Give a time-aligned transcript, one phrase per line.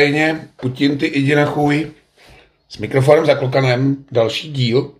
[0.00, 1.90] Ukrajině, Putin ty jdi na chůj.
[2.68, 4.90] S mikrofonem za klokanem další díl,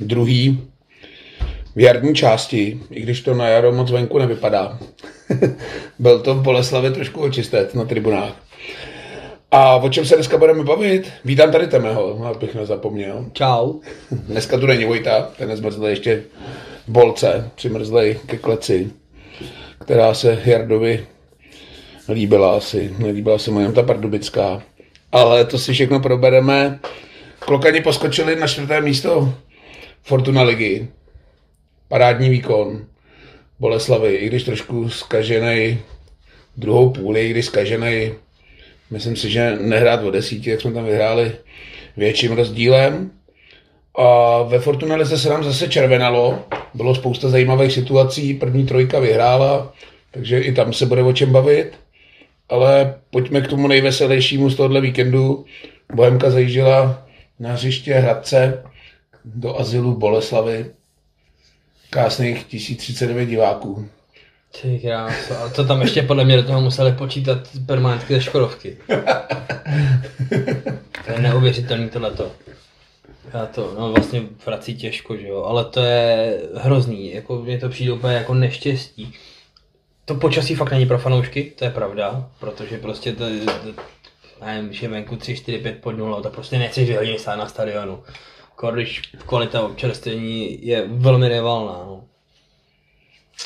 [0.00, 0.60] druhý
[1.76, 4.78] v jarní části, i když to na jaro moc venku nevypadá.
[5.98, 8.32] Byl to v Boleslavě trošku očistec na tribunách.
[9.50, 11.12] A o čem se dneska budeme bavit?
[11.24, 13.26] Vítám tady Temeho, abych nezapomněl.
[13.32, 13.72] Čau.
[14.10, 16.22] Dneska tu není Vojta, ten nezmrzlý ještě
[16.86, 18.90] v bolce, přimrzlej ke kleci,
[19.78, 21.06] která se Jardovi
[22.08, 24.62] líbila asi, nelíbila se mu jenom ta pardubická.
[25.12, 26.78] Ale to si všechno probereme.
[27.38, 29.34] Klokani poskočili na čtvrté místo
[30.02, 30.88] Fortuna ligy.
[31.88, 32.86] Parádní výkon
[33.60, 35.78] Boleslavy, i když trošku zkažený
[36.56, 38.12] druhou půli, i když zkažený,
[38.90, 41.32] myslím si, že nehrát o desíti, jak jsme tam vyhráli
[41.96, 43.10] větším rozdílem.
[43.98, 49.72] A ve Fortuna lize se nám zase červenalo, bylo spousta zajímavých situací, první trojka vyhrála,
[50.10, 51.72] takže i tam se bude o čem bavit.
[52.48, 55.44] Ale pojďme k tomu nejveselějšímu z tohohle víkendu.
[55.94, 57.06] Bohemka zajížděla
[57.38, 58.64] na hřiště Hradce
[59.24, 60.70] do azylu Boleslavy.
[61.90, 63.88] Krásných 1039 diváků.
[64.62, 68.76] Ty kráso, ale to tam ještě podle mě do toho museli počítat permanentky ze Škodovky.
[71.06, 72.32] to je neuvěřitelný tohleto.
[73.34, 77.68] Já to, no vlastně vrací těžko, že jo, ale to je hrozný, jako mě to
[77.68, 79.14] přijde úplně jako neštěstí.
[80.08, 84.88] To počasí fakt není pro fanoušky, to je pravda, protože prostě to, to nevím, že
[84.88, 88.02] venku 3, 4, 5 pod 0, to prostě nechceš dvě hodiny stát na stadionu.
[88.56, 91.72] Kor, když kvalita občerstvení je velmi nevalná.
[91.72, 92.04] No.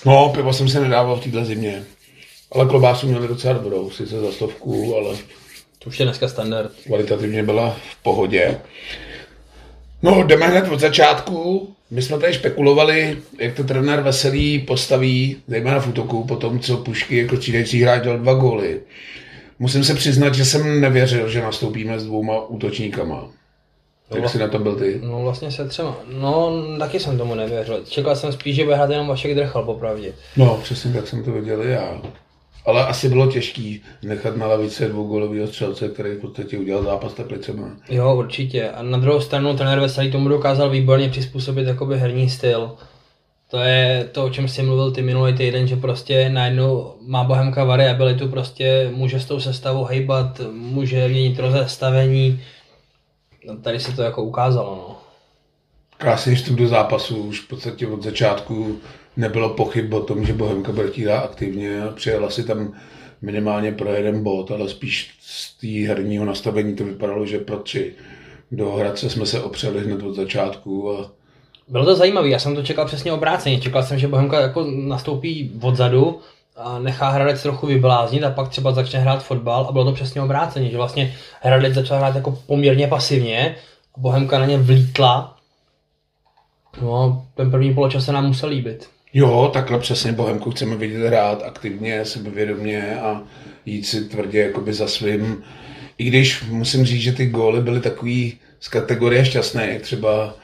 [0.05, 1.85] No, pivo jsem se nedával v této zimě.
[2.53, 5.17] Ale klobásu měli docela dobrou, sice za stovku, ale
[5.79, 6.73] To už je dneska standard.
[6.87, 8.61] kvalitativně byla v pohodě.
[10.03, 11.69] No, jdeme hned od začátku.
[11.93, 16.77] My jsme tady špekulovali, jak to trenér Veselý postaví, zejména v útoku, po tom, co
[16.77, 18.81] Pušky jako střídající hráč dal dva góly.
[19.59, 23.29] Musím se přiznat, že jsem nevěřil, že nastoupíme s dvouma útočníkama.
[24.15, 25.01] Jak jsi na to byl ty?
[25.03, 25.97] No vlastně se třema.
[26.21, 27.85] No taky jsem tomu nevěřil.
[27.89, 30.13] Čekal jsem spíš, že bude hrát jenom Vašek Drchal popravdě.
[30.37, 32.03] No, přesně tak jsem to viděl já.
[32.65, 37.71] Ale asi bylo těžký nechat na lavice dvougolového střelce, který v podstatě udělal zápas Teplicema.
[37.89, 38.71] Jo, určitě.
[38.71, 42.77] A na druhou stranu trenér Veselý tomu dokázal výborně přizpůsobit jakoby herní styl.
[43.51, 47.65] To je to, o čem jsi mluvil ty minulý týden, že prostě najednou má Bohemka
[47.65, 52.41] variabilitu, prostě může s tou sestavou hejbat, může měnit rozestavení.
[53.47, 54.97] No, tady se to jako ukázalo, no.
[55.99, 58.81] Krásný vstup do zápasu, už v podstatě od začátku
[59.17, 62.73] nebylo pochyb o tom, že Bohemka hrát aktivně a přijela si tam
[63.23, 67.93] minimálně pro jeden bod, ale spíš z té herního nastavení to vypadalo, že pro tři.
[68.53, 71.11] Do Hradce jsme se opřeli hned od začátku a
[71.69, 73.61] Bylo to zajímavé, já jsem to čekal přesně obráceně.
[73.61, 76.21] Čekal jsem, že Bohemka jako nastoupí odzadu
[76.57, 80.23] a nechá Hradec trochu vybláznit a pak třeba začne hrát fotbal a bylo to přesně
[80.23, 83.57] obráceně, že vlastně Hradec začal hrát jako poměrně pasivně
[83.97, 85.37] a Bohemka na ně vlítla.
[86.83, 88.89] No ten první poločas se nám musel líbit.
[89.15, 93.23] Jo, takhle přesně Bohemku chceme vidět hrát aktivně, sebevědomě a
[93.67, 95.43] jít si tvrdě jakoby za svým.
[95.99, 100.35] I když musím říct, že ty góly byly takový z kategorie šťastné, jak třeba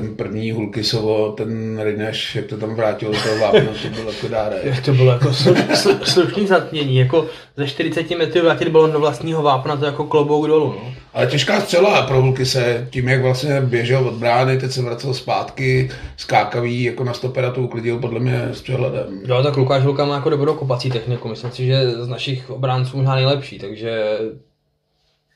[0.00, 4.28] ten první Hulkisovo, ten Rineš, jak to tam vrátil do toho vápna, to bylo jako
[4.28, 4.82] dárek.
[4.84, 7.26] To bylo jako slu- slu- slušný zatmění, jako
[7.56, 10.74] ze 40 metrů vrátit balon do vlastního vápna, to jako klobouk dolů.
[10.84, 10.94] No.
[11.14, 15.90] Ale těžká střela pro Hulkise, tím jak vlastně běžel od brány, teď se vracel zpátky,
[16.16, 19.20] skákavý, jako na stopera to uklidil podle mě s přehledem.
[19.26, 22.96] Jo, tak Lukáš Hulka má jako dobrou kopací techniku, myslím si, že z našich obránců
[22.96, 24.18] možná nejlepší, takže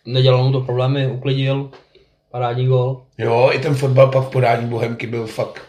[0.06, 1.70] nedělal mu to problémy, uklidil,
[2.32, 3.02] parádní gol.
[3.18, 5.62] Jo, i ten fotbal pak v podání Bohemky byl fakt,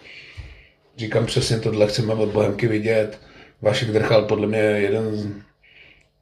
[0.98, 3.20] říkám přesně tohle, chceme od Bohemky vidět.
[3.62, 5.28] Vašek Drchal podle mě je jeden z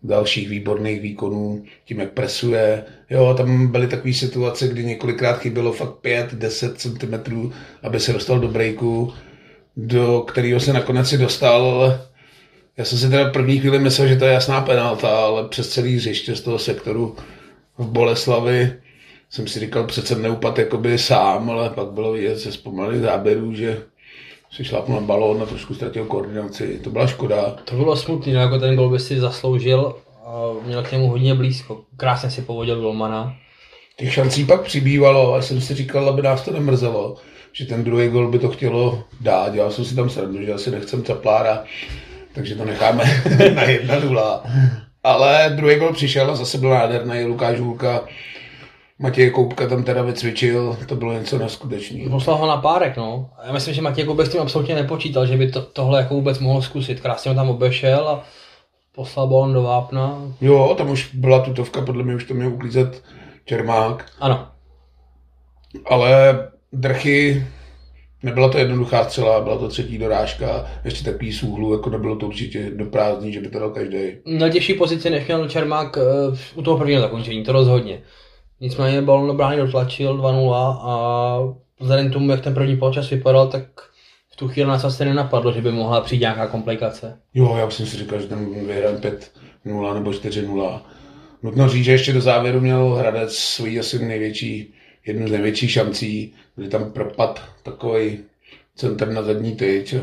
[0.03, 2.83] dalších výborných výkonů, tím jak presuje.
[3.09, 7.51] Jo, tam byly takové situace, kdy několikrát chybělo fakt 5-10 cm,
[7.83, 9.13] aby se dostal do breaku,
[9.77, 11.93] do kterého se nakonec si dostal,
[12.77, 15.95] já jsem si teda první chvíli myslel, že to je jasná penalta, ale přes celý
[15.95, 17.15] hřiště z toho sektoru
[17.77, 18.73] v Boleslavi
[19.31, 23.83] jsem si říkal, přece neupad jakoby sám, ale pak bylo vidět ze zpomalých záběrů, že
[24.51, 26.79] si šlápnul na balón a trošku ztratil koordinaci.
[26.83, 27.55] To byla škoda.
[27.65, 29.95] To bylo smutný, no, jako ten gol by si zasloužil
[30.25, 30.31] a
[30.65, 31.81] měl k němu hodně blízko.
[31.97, 33.35] Krásně si povodil golmana.
[33.97, 37.15] Těch šancí pak přibývalo a jsem si říkal, aby nás to nemrzelo,
[37.53, 39.55] že ten druhý gol by to chtělo dát.
[39.55, 41.63] Já jsem si tam srandu, že asi nechcem caplára,
[42.33, 43.03] takže to necháme
[43.55, 44.43] na jedna nula.
[45.03, 47.23] Ale druhý gol přišel a zase byl nádherný.
[47.23, 48.03] Lukáš Hůlka,
[49.01, 52.09] Matěj Koupka tam teda vycvičil, to bylo něco neskutečného.
[52.09, 53.29] Poslal ho na párek, no.
[53.45, 56.39] Já myslím, že Matěj Koubek s tím absolutně nepočítal, že by to, tohle jako vůbec
[56.39, 57.01] mohl zkusit.
[57.01, 58.23] Krásně ho tam obešel a
[58.95, 60.21] poslal balon do vápna.
[60.41, 63.03] Jo, tam už byla tutovka, podle mě už to měl uklízet
[63.45, 64.05] Čermák.
[64.19, 64.47] Ano.
[65.85, 66.39] Ale
[66.73, 67.47] drchy,
[68.23, 72.27] nebyla to jednoduchá střela, byla to třetí dorážka, ještě takový z úhlu, jako nebylo to
[72.27, 73.97] určitě do prázdní, že by to dal každý.
[74.25, 78.01] Měl těžší pozici, než měl Čermák eh, u toho prvního zakončení, to rozhodně.
[78.61, 81.39] Nicméně balon do brány dotlačil 2-0 a
[81.79, 83.63] vzhledem k tomu, jak ten první poločas vypadal, tak
[84.31, 87.19] v tu chvíli nás asi nenapadlo, že by mohla přijít nějaká komplikace.
[87.33, 90.81] Jo, já jsem si říkal, že tam vyhrám 5-0 nebo 4-0.
[91.43, 94.73] Nutno říct, že ještě do závěru měl Hradec svůj asi největší,
[95.05, 98.19] jednu z největších šancí, kdy tam propad takový
[98.75, 99.95] centr na zadní tyč.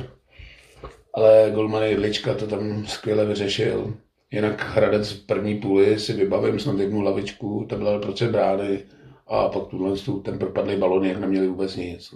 [1.15, 3.95] Ale golman Jedlička to tam skvěle vyřešil.
[4.31, 8.79] Jinak Hradec v první půli si vybavím snad jednu lavičku, to byla proce brány
[9.27, 12.15] a pak tuhle ten propadlý balon, jak neměli vůbec nic.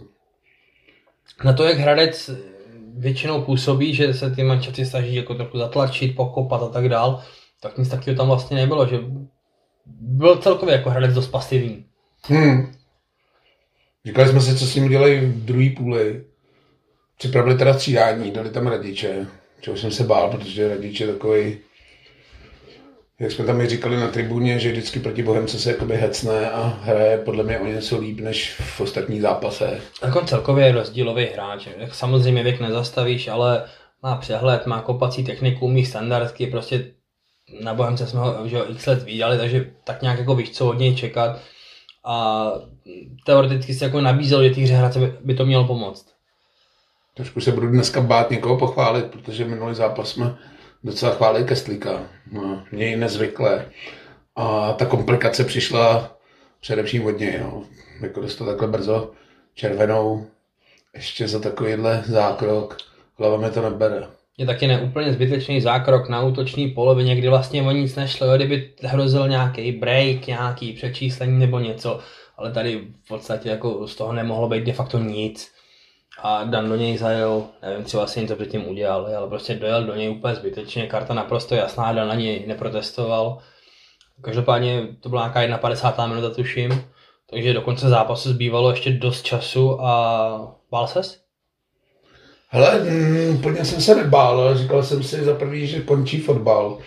[1.44, 2.31] Na to, jak Hradec
[2.94, 7.23] většinou působí, že se ty mančaty snaží jako trochu zatlačit, pokopat a tak dál,
[7.61, 8.99] tak nic takového tam vlastně nebylo, že
[10.00, 11.85] byl celkově jako Hradec dost pasivní.
[12.23, 12.73] Hmm.
[14.05, 16.25] Říkali jsme si, co s ním udělají v druhé půli.
[17.19, 19.26] Připravili teda střídání, dali tam radiče,
[19.61, 21.58] čeho jsem se bál, protože radič je takový
[23.23, 26.79] jak jsme tam i říkali na tribuně, že vždycky proti Bohemce se jakoby hecne a
[26.83, 29.91] hraje podle mě o něco líp než v ostatních zápasech.
[30.01, 31.69] Tak on celkově je rozdílový hráč.
[31.93, 33.65] Samozřejmě věk nezastavíš, ale
[34.03, 36.85] má přehled, má kopací techniku, umí standardky, prostě
[37.61, 40.79] na Bohemce jsme ho že x let viděli, takže tak nějak jako víš, co od
[40.79, 41.41] něj čekat.
[42.05, 42.47] A
[43.27, 46.07] teoreticky se jako nabízel, že té hře by, by to mělo pomoct.
[47.15, 50.37] Trošku se budu dneska bát někoho pochválit, protože minulý zápas jsme
[50.84, 52.02] docela chválili Kestlíka.
[52.32, 53.67] No, měj nezvyklé.
[54.37, 56.17] A ta komplikace přišla
[56.61, 57.38] především od něj.
[57.40, 57.64] No.
[58.00, 59.11] Jako dostal takhle brzo
[59.55, 60.26] červenou,
[60.94, 62.76] ještě za takovýhle zákrok.
[63.19, 64.06] Hlava mi to nebere.
[64.38, 69.29] Je taky neúplně zbytečný zákrok na útoční polovině, kdy vlastně o nic nešlo, kdyby hrozil
[69.29, 72.00] nějaký break, nějaký přečíslení nebo něco,
[72.37, 75.52] ale tady v podstatě jako z toho nemohlo být de facto nic
[76.19, 79.94] a Dan do něj zajel, nevím, třeba si něco předtím udělali, ale prostě dojel do
[79.94, 83.38] něj úplně zbytečně, karta naprosto jasná, Dan na něj neprotestoval.
[84.23, 86.06] Každopádně to byla nějaká 51.
[86.06, 86.85] minuta, tuším,
[87.31, 91.23] takže do konce zápasu zbývalo ještě dost času a bál ses?
[92.49, 96.79] Hele, mm, úplně jsem se nebál, říkal jsem si za prvý, že končí fotbal,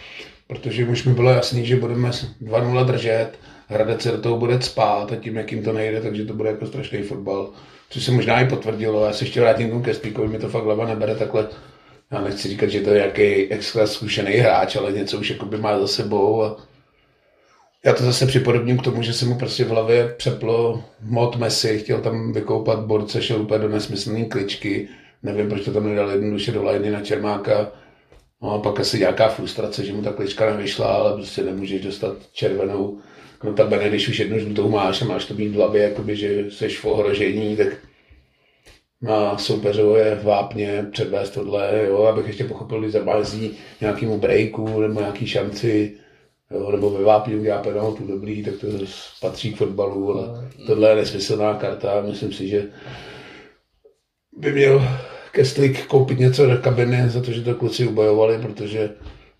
[0.48, 2.12] protože už mi bylo jasný, že budeme
[2.42, 3.32] 2-0 držet,
[3.68, 6.50] Hradec se do toho bude spát a tím, jak jim to nejde, takže to bude
[6.50, 7.50] jako strašný fotbal
[7.90, 9.06] což se možná i potvrdilo.
[9.06, 11.48] Já se ještě vrátím k tomu Kespíkovi, mi to fakt hlava nebere takhle.
[12.12, 15.80] Já nechci říkat, že to je nějaký extra zkušený hráč, ale něco už jakoby má
[15.80, 16.44] za sebou.
[16.44, 16.58] A
[17.86, 21.80] já to zase připodobním k tomu, že se mu prostě v hlavě přeplo mod Messi,
[21.80, 24.88] chtěl tam vykoupat borce, šel úplně do nesmyslné kličky.
[25.24, 27.72] Nevím, proč to tam nedal jednoduše do lajny na Čermáka.
[28.42, 32.16] No a pak asi nějaká frustrace, že mu ta klička nevyšla, ale prostě nemůžeš dostat
[32.34, 33.00] červenou
[33.44, 36.70] notabene, když už jednu žlutou máš a máš to být v hlavě, jakoby, že jsi
[36.70, 37.68] v ohrožení, tak
[39.02, 45.28] na soupeřové vápně předvést tohle, jo, abych ještě pochopil, když zabází nějakému breaku nebo nějaký
[45.28, 45.92] šanci,
[46.52, 48.68] jo, nebo ve vápně udělá penaltu dobrý, tak to
[49.22, 52.64] patří k fotbalu, ale tohle je nesmyslná karta, myslím si, že
[54.38, 54.88] by měl
[55.32, 58.90] Kestlik koupit něco do kabiny za to, že to kluci ubojovali, protože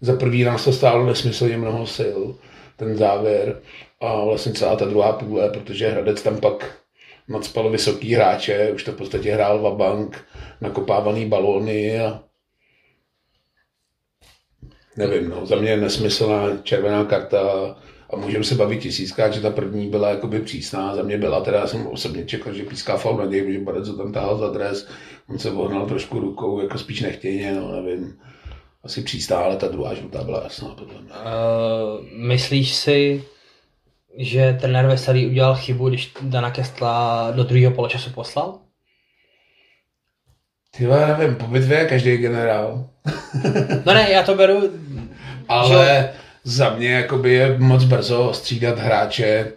[0.02, 2.20] za prvý nás to stálo nesmyslně mnoho sil,
[2.76, 3.62] ten závěr
[4.02, 6.78] a vlastně celá ta druhá půle, protože Hradec tam pak
[7.28, 10.26] nadspal vysoký hráče, už to v podstatě hrál Vabank,
[10.62, 12.24] nakopávaný balóny a
[14.98, 17.76] nevím, no, za mě je nesmyslná červená karta
[18.10, 21.60] a můžeme se bavit tisíckrát, že ta první byla jakoby přísná, za mě byla, teda
[21.60, 24.50] já jsem osobně čekal, že píská faul na něj, že Barec ho tam tahal za
[24.50, 24.88] dres,
[25.30, 28.20] on se vohnal trošku rukou, jako spíš nechtěně, no nevím,
[28.86, 30.96] asi přísná, ale ta druhá žlutá byla jasná mě.
[30.96, 33.24] Uh, myslíš si,
[34.18, 38.60] že trenér Veselý udělal chybu, když Dana Kestla do druhého poločasu poslal?
[40.78, 42.90] Ty nevím, po bitvě je každý generál.
[43.86, 44.62] no ne, já to beru...
[45.48, 46.10] Ale že...
[46.44, 49.54] za mě jakoby je moc brzo střídat hráče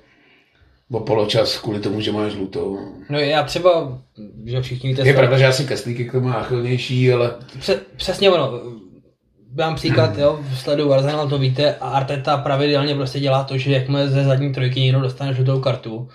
[0.91, 2.79] o poločas kvůli tomu, že máš žlutou.
[3.09, 3.99] No já třeba,
[4.45, 5.07] že všichni víte...
[5.09, 7.35] Je pravda, že já jsem Kestlíky k tomu náchylnější, ale...
[7.97, 8.61] Přesně ono,
[9.59, 13.73] dám příklad, jo, v sledu Arsenal to víte a Arteta pravidelně prostě dělá to, že
[13.73, 16.09] jakmile ze zadní trojky někdo dostane žlutou kartu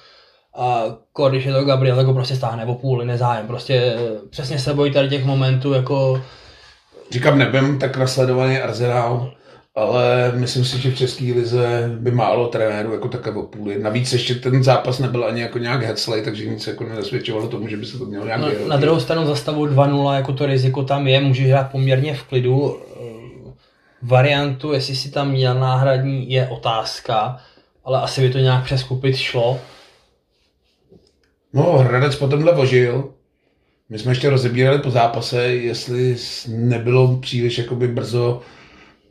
[0.56, 0.84] a
[1.30, 3.48] když je to Gabriel, tak ho prostě stáhne o půli, nezájem.
[3.48, 3.96] Prostě
[4.30, 6.22] přesně se bojí tady těch momentů, jako...
[7.12, 9.32] Říkám, nebym tak nasledovaný Arsenal,
[9.76, 13.80] ale myslím si, že v České lize by málo trenérů jako také o půli.
[13.80, 17.78] Navíc ještě ten zápas nebyl ani jako nějak heclej, takže nic jako nedosvědčovalo tomu, že
[17.78, 20.84] by se to mělo nějak no, Na druhou stranu za stavu 2-0, jako to riziko
[20.84, 22.78] tam je, můžeš hrát poměrně v klidu,
[24.04, 27.38] variantu, jestli si tam měl náhradní, je otázka,
[27.84, 29.60] ale asi by to nějak přeskupit šlo.
[31.54, 33.14] No, Hradec po tomhle vožil.
[33.90, 36.16] My jsme ještě rozebírali po zápase, jestli
[36.48, 38.42] nebylo příliš jakoby brzo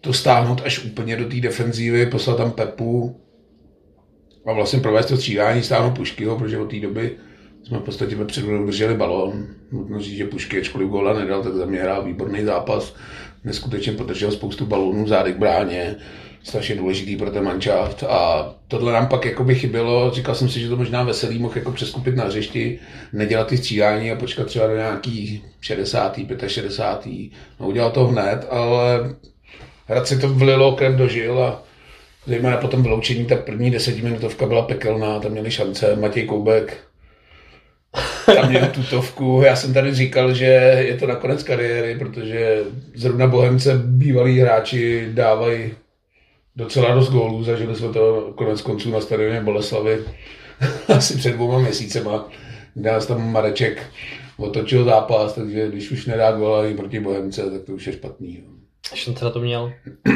[0.00, 3.20] to stáhnout až úplně do té defenzívy, poslat tam Pepu
[4.46, 7.16] a vlastně provést to střídání, stáhnout Puškyho, protože od té doby
[7.64, 9.46] jsme v podstatě vepředu drželi balón.
[9.72, 12.94] Nutno říct, že Pušky, ačkoliv góla nedal, tak za mě hrál výborný zápas.
[13.44, 15.96] Neskutečně podržel spoustu balónů zády k bráně.
[16.42, 18.02] Strašně důležitý pro ten manšaft.
[18.02, 20.10] A tohle nám pak jako by chybělo.
[20.10, 22.78] Říkal jsem si, že to možná veselý mohl jako přeskupit na hřišti,
[23.12, 26.18] nedělat ty střídání a počkat třeba do nějaký 60.
[26.46, 27.30] 65.
[27.60, 29.14] No udělal to hned, ale
[29.86, 31.62] Hrad si to vlilo, krev dožil a
[32.26, 36.76] zejména po tom vyloučení, ta první desetiminutovka byla pekelná, tam měli šance, Matěj Koubek
[38.26, 39.42] tam měl tutovku.
[39.44, 40.44] Já jsem tady říkal, že
[40.86, 42.58] je to nakonec kariéry, protože
[42.94, 45.70] zrovna Bohemce bývalí hráči dávají
[46.56, 47.44] docela dost gólů.
[47.44, 49.98] Zažili jsme to konec konců na stadioně Boleslavy
[50.88, 52.28] asi před dvouma měsícema,
[52.74, 53.82] kde nás tam Mareček
[54.36, 58.44] otočil zápas, takže když už nedá góla i proti Bohemce, tak to už je špatný.
[58.94, 59.72] Šance na to měl?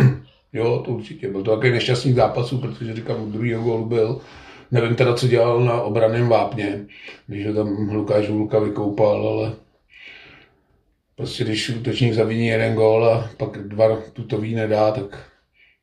[0.53, 1.29] jo, to určitě.
[1.29, 4.21] Byl to takový nešťastný zápasů, protože říkám, u druhého gólu byl
[4.71, 6.87] Nevím teda, co dělal na obraném vápně,
[7.27, 9.53] když ho tam Lukáš Vulka vykoupal, ale
[11.17, 15.31] prostě když útočník zaviní jeden gól a pak dva tutový nedá, tak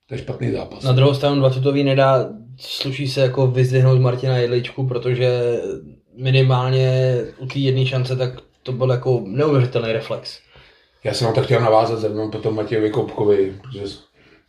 [0.07, 0.83] to je špatný zápas.
[0.83, 5.59] Na druhou stranu dva tutový nedá, sluší se jako vyzdvihnout Martina Jedličku, protože
[6.17, 8.29] minimálně u té jedné šance tak
[8.63, 10.39] to byl jako neuvěřitelný reflex.
[11.03, 13.95] Já jsem na to chtěl navázat zrovna potom Matějovi Koupkovi, protože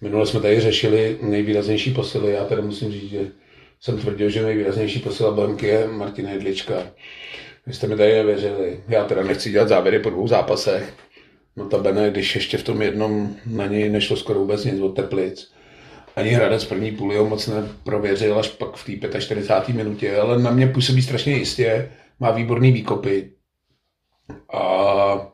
[0.00, 2.32] minule jsme tady řešili nejvýraznější posily.
[2.32, 3.20] Já tady musím říct, že
[3.84, 6.74] jsem tvrdil, že nejvýraznější posila Bohemky je Martina Jedlička.
[7.66, 8.80] Vy jste mi tady nevěřili.
[8.88, 10.94] Já teda nechci dělat závěry po dvou zápasech.
[11.56, 14.88] No ta Bene, když ještě v tom jednom na něj nešlo skoro vůbec nic od
[14.88, 15.52] Teplic.
[16.16, 19.76] Ani Hradec první půl jeho moc neprověřil až pak v té 45.
[19.76, 23.30] minutě, ale na mě působí strašně jistě, má výborný výkopy.
[24.52, 25.32] A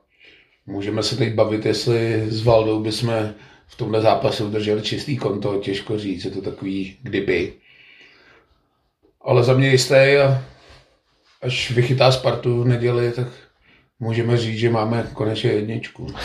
[0.67, 3.35] můžeme se teď bavit, jestli s Valdou bychom
[3.67, 7.60] v tomhle zápase udrželi čistý konto, těžko říct, je to takový kdyby.
[9.25, 10.45] Ale za mě jisté a
[11.43, 13.27] až vychytá Spartu v neděli, tak
[14.01, 16.07] můžeme říct, že máme konečně jedničku.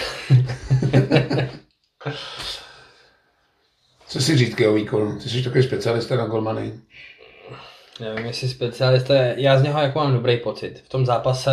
[4.08, 5.20] Co si říct o výkonu?
[5.20, 6.74] Ty jsi takový specialista na golmany.
[8.00, 9.36] Nevím, jestli specialista je.
[9.38, 10.82] Já z něho jako mám dobrý pocit.
[10.86, 11.52] V tom zápase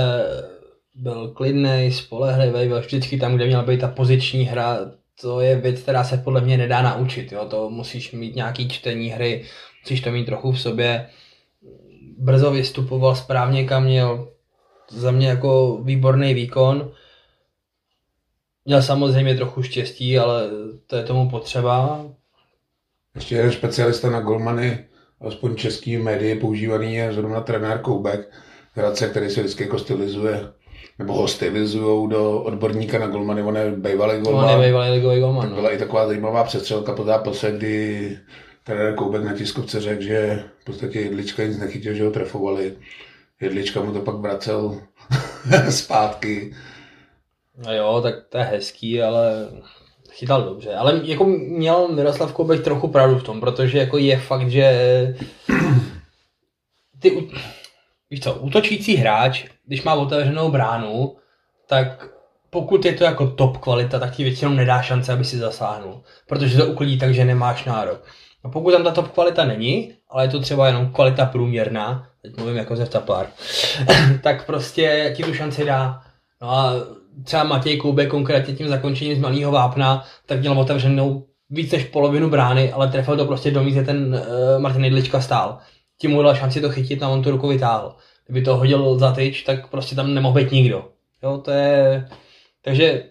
[0.95, 4.79] byl klidný, spolehlivý, byl vždycky tam, kde měla být ta poziční hra.
[5.21, 7.33] To je věc, která se podle mě nedá naučit.
[7.33, 7.45] Jo?
[7.45, 9.45] To musíš mít nějaký čtení hry,
[9.83, 11.09] musíš to mít trochu v sobě
[12.23, 14.29] brzo vystupoval, správně kam měl.
[14.91, 16.93] Za mě jako výborný výkon.
[18.65, 20.51] Měl samozřejmě trochu štěstí, ale
[20.87, 22.05] to je tomu potřeba.
[23.15, 24.85] Ještě jeden specialista na golmany,
[25.21, 28.31] aspoň český médii používaný je zrovna trenér Koubek,
[28.73, 30.53] Hradce, který se vždycky jako stylizuje
[30.99, 34.45] nebo ho stylizují do odborníka na golmany, on je bývalý golman.
[34.45, 35.51] On je bývalý ligový golman.
[35.51, 35.55] No.
[35.55, 38.19] Byla i taková zajímavá přestřelka po zápase, kdy
[38.65, 42.77] trenér Koubek na tiskovce řekl, že v podstatě Jedlička nic nechytil, že ho trefovali.
[43.41, 44.81] Jedlička mu to pak vracel
[45.71, 46.55] zpátky.
[47.67, 49.49] No jo, tak to je hezký, ale
[50.11, 50.75] chytal dobře.
[50.75, 54.69] Ale jako měl Miroslav Koubek trochu pravdu v tom, protože jako je fakt, že
[56.99, 57.29] ty,
[58.11, 61.17] víš co, útočící hráč, když má otevřenou bránu,
[61.67, 62.09] tak
[62.51, 66.03] pokud je to jako top kvalita, tak ti většinou nedá šance, aby si zasáhnul.
[66.27, 68.05] Protože to uklidí tak, že nemáš nárok.
[68.45, 72.37] A pokud tam ta top kvalita není, ale je to třeba jenom kvalita průměrná, teď
[72.37, 73.27] mluvím jako ze Taplár,
[74.23, 76.03] tak prostě ti tu šanci dá.
[76.43, 76.75] No a
[77.25, 82.31] třeba Matěj Koubek konkrétně tím zakončením z malého vápna, tak měl otevřenou víc než polovinu
[82.31, 85.59] brány, ale trefil to prostě do kde ten uh, Martin Jedlička stál.
[85.99, 87.97] Tím mu dal šanci to chytit a on tu ruku vytáhl.
[88.27, 90.89] Kdyby to hodil za tyč, tak prostě tam nemohl být nikdo.
[91.23, 92.09] Jo, to je...
[92.63, 93.05] Takže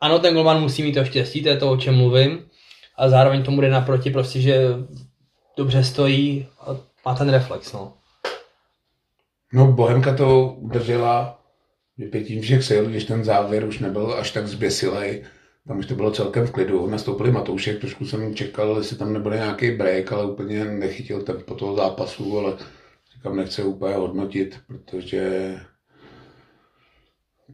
[0.00, 2.46] ano, ten golman musí mít to štěstí, to je to, o čem mluvím,
[2.96, 4.68] a zároveň tomu jde naproti prostě, že
[5.56, 6.76] dobře stojí a
[7.06, 7.92] má ten reflex, no.
[9.52, 11.42] No, Bohemka to udržela
[11.98, 15.24] vypětím všech sil, když ten závěr už nebyl až tak zběsilej.
[15.68, 16.86] Tam už to bylo celkem v klidu.
[16.86, 21.76] Nastoupili Matoušek, trošku jsem čekal, jestli tam nebude nějaký break, ale úplně nechytil tempo toho
[21.76, 22.56] zápasu, ale
[23.16, 25.54] říkám, nechce úplně hodnotit, protože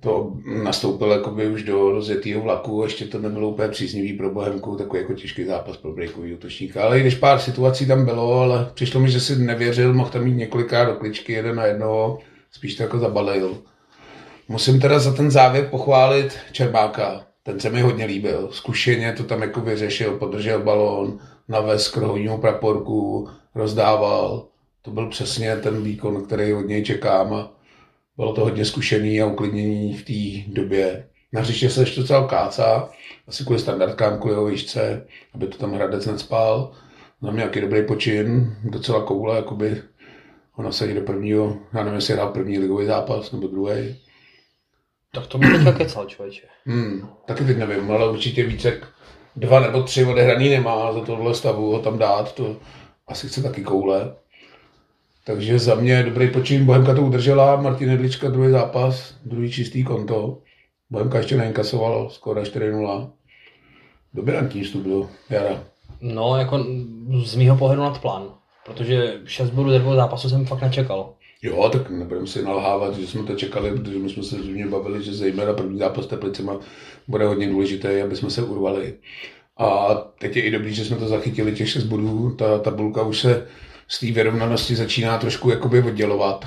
[0.01, 0.33] to
[0.63, 5.15] nastoupil jakoby už do rozjetého vlaku, ještě to nebylo úplně příznivý pro Bohemku, takový jako
[5.15, 6.83] těžký zápas pro breakový útočníka.
[6.83, 10.25] Ale i když pár situací tam bylo, ale přišlo mi, že si nevěřil, mohl tam
[10.25, 12.19] mít několikrát do kličky, jeden na jednoho,
[12.51, 13.59] spíš to jako zabalil.
[14.49, 17.27] Musím teda za ten závěr pochválit Čermáka.
[17.43, 18.49] ten se mi hodně líbil.
[18.53, 21.19] Zkušeně to tam jako vyřešil, podržel balón,
[21.49, 24.47] navez krohovnímu praporku, rozdával.
[24.83, 27.62] To byl přesně ten výkon, který od něj čekám a
[28.16, 31.09] bylo to hodně zkušený a uklidnění v té době.
[31.33, 32.90] Na hřiště se ještě docela kácá,
[33.28, 36.73] asi kvůli standardkám, kvůli jeho výšce, aby to tam Hradec necpal.
[37.23, 39.83] Na mě nějaký dobrý počin, docela koule, jakoby
[40.52, 43.97] ho nasadí do prvního, já nevím, jestli hrál první ligový zápas nebo druhý.
[45.14, 46.47] Tak to mi teďka kecal, člověče.
[46.66, 48.88] Hmm, taky teď nevím, ale určitě více jak
[49.37, 52.57] dva nebo tři odehraný nemá za tohle stavu ho tam dát, to
[53.07, 54.14] asi chce taky koule.
[55.25, 60.38] Takže za mě dobrý počin, Bohemka to udržela, Martin Edlička druhý zápas, druhý čistý konto.
[60.91, 63.11] Bohemka ještě neinkasoval, skoro 4-0.
[64.14, 65.64] Dominantní vstup do jara.
[66.00, 66.67] No, jako
[67.25, 68.23] z mýho pohledu nad plán.
[68.67, 71.12] Protože 6 bodů ze dvou zápasů jsem fakt nečekal.
[71.43, 75.02] Jo, tak nebudeme si nalhávat, že jsme to čekali, protože my jsme se zřejmě bavili,
[75.02, 76.59] že zejména první zápas s Teplicema
[77.09, 78.95] bude hodně důležitý, aby jsme se urvali.
[79.59, 82.31] A teď je i dobrý, že jsme to zachytili, těch 6 bodů.
[82.31, 83.47] Ta tabulka už se
[83.93, 86.47] z té vyrovnanosti začíná trošku jakoby oddělovat.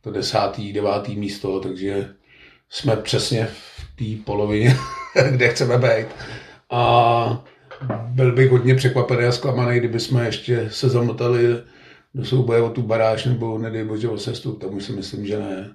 [0.00, 2.08] To desátý, devátý místo, takže
[2.70, 4.76] jsme přesně v té polovině,
[5.30, 6.06] kde chceme být.
[6.70, 7.44] A
[8.06, 11.46] byl bych hodně překvapený a zklamaný, kdyby jsme ještě se zamotali
[12.14, 15.38] do souboje o tu baráž nebo nedej bože o sestup, tam už si myslím, že
[15.38, 15.70] ne.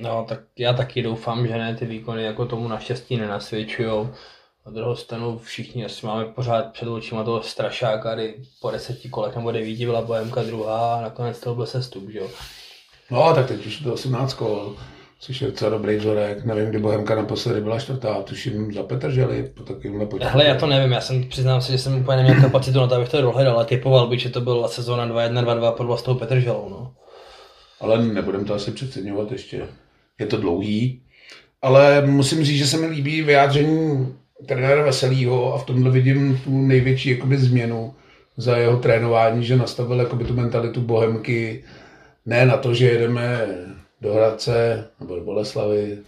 [0.00, 4.08] No, tak já taky doufám, že ne, ty výkony jako tomu naštěstí nenasvědčují.
[4.66, 9.36] Na druhou stranu všichni asi máme pořád před očima toho strašáka, kdy po deseti kolech
[9.36, 12.28] nebo devíti byla Bohemka druhá a nakonec to byl sestup, že jo.
[13.10, 14.76] No, tak teď už to 18 kol,
[15.20, 16.44] což je docela dobrý vzorek.
[16.44, 20.38] Nevím, kdy Bohemka naposledy byla čtvrtá, tuším za Petrželi, po takovémhle počátku.
[20.38, 22.94] Hele, já to nevím, já jsem přiznám se, že jsem úplně neměl kapacitu na to,
[22.94, 26.68] abych to dohledal, ale typoval bych, že to byla sezóna 2-1, 2-2 pod vlastnou Petrželou,
[26.68, 26.94] no.
[27.80, 29.68] Ale nebudem to asi přeceňovat ještě.
[30.18, 31.02] Je to dlouhý.
[31.62, 34.14] Ale musím říct, že se mi líbí vyjádření
[34.46, 37.94] trenéra Veselýho a v tomhle vidím tu největší jakoby, změnu
[38.36, 41.64] za jeho trénování, že nastavil jakoby, tu mentalitu Bohemky,
[42.26, 43.46] ne na to, že jedeme
[44.00, 45.98] do Hradce nebo do Boleslavy,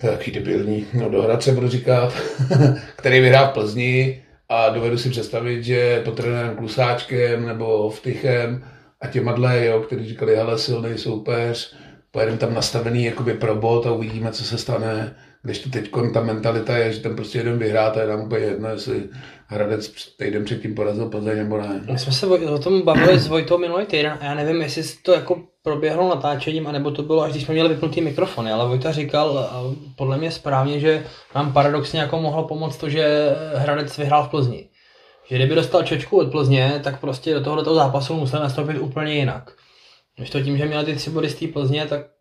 [0.00, 2.14] to je taky debilní, no do Hradce budu říkat,
[2.96, 8.64] který vyhrál v Plzni a dovedu si představit, že pod trenérem Klusáčkem nebo Vtychem
[9.00, 11.76] a těma dle, jo, kteří říkali, hele, silný soupeř,
[12.10, 15.14] pojedeme tam nastavený jakoby pro bod a uvidíme, co se stane.
[15.44, 18.44] Když to teď ta mentalita je, že tam prostě jeden vyhrá, to je nám úplně
[18.44, 19.02] jedno, jestli
[19.46, 21.84] Hradec týden předtím porazil Plzeň nebo ne.
[21.90, 25.12] My jsme se o tom bavili s Vojtou minulý týden a já nevím, jestli to
[25.12, 29.38] jako proběhlo natáčením, anebo to bylo, až když jsme měli vypnutý mikrofony, ale Vojta říkal,
[29.38, 29.62] a
[29.96, 31.04] podle mě správně, že
[31.34, 34.68] nám paradoxně jako mohlo pomoct to, že Hradec vyhrál v Plzni.
[35.30, 39.50] Že kdyby dostal čočku od Plzně, tak prostě do tohoto zápasu musel nastoupit úplně jinak.
[40.16, 42.13] Když to tím, že měli ty tři body z té Plzně, tak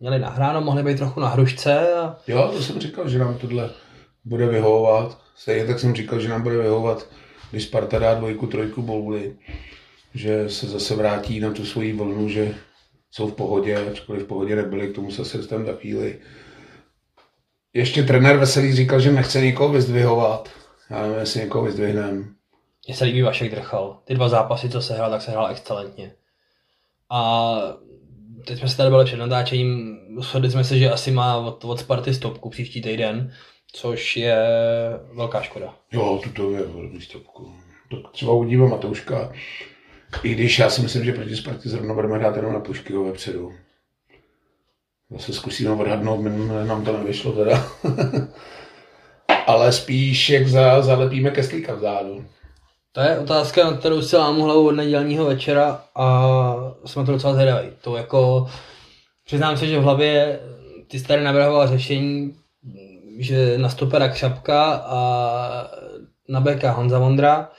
[0.00, 1.92] měli nahráno, mohli být trochu na hrušce.
[1.94, 2.16] A...
[2.26, 3.70] Jo, to jsem říkal, že nám tohle
[4.24, 5.18] bude vyhovovat.
[5.36, 7.06] Stejně tak jsem říkal, že nám bude vyhovovat,
[7.50, 9.36] když Sparta dá dvojku, trojku bouly.
[10.14, 12.54] Že se zase vrátí na tu svoji vlnu, že
[13.10, 16.18] jsou v pohodě, ačkoliv v pohodě nebyli, k tomu se systém za chvíli.
[17.74, 20.48] Ještě trenér Veselý říkal, že nechce nikoho vyzdvihovat.
[20.90, 22.34] Já nevím, jestli někoho vyzdvihnem.
[22.86, 24.00] Mně se líbí Vašek Drchal.
[24.04, 26.12] Ty dva zápasy, co se hrál, tak se hrál excelentně.
[27.10, 27.54] A
[28.44, 31.80] teď jsme se tady byli před natáčením, shodli jsme se, že asi má od, od
[31.80, 33.32] Sparty stopku příští týden,
[33.72, 34.36] což je
[35.14, 35.74] velká škoda.
[35.92, 37.52] Jo, tuto je velmi stopku.
[37.90, 39.32] Tak třeba uvidíme Matouška.
[40.22, 43.52] I když já si myslím, že proti Spartě zrovna budeme hrát jenom na Puškyho vepředu.
[45.10, 47.68] Zase zkusíme odhadnout, minulé nám to nevyšlo teda.
[49.46, 52.24] Ale spíš jak za, zalepíme Kestlíka vzadu.
[52.98, 56.24] To je otázka, na kterou si lámu hlavu od nedělního večera a
[56.84, 57.68] jsme to docela zvědaví.
[57.80, 58.46] To jako,
[59.26, 60.40] přiznám se, že v hlavě
[60.88, 62.34] ty staré navrhoval řešení,
[63.18, 65.70] že na stopera Křapka a
[66.28, 67.50] na beka Honza Vondra.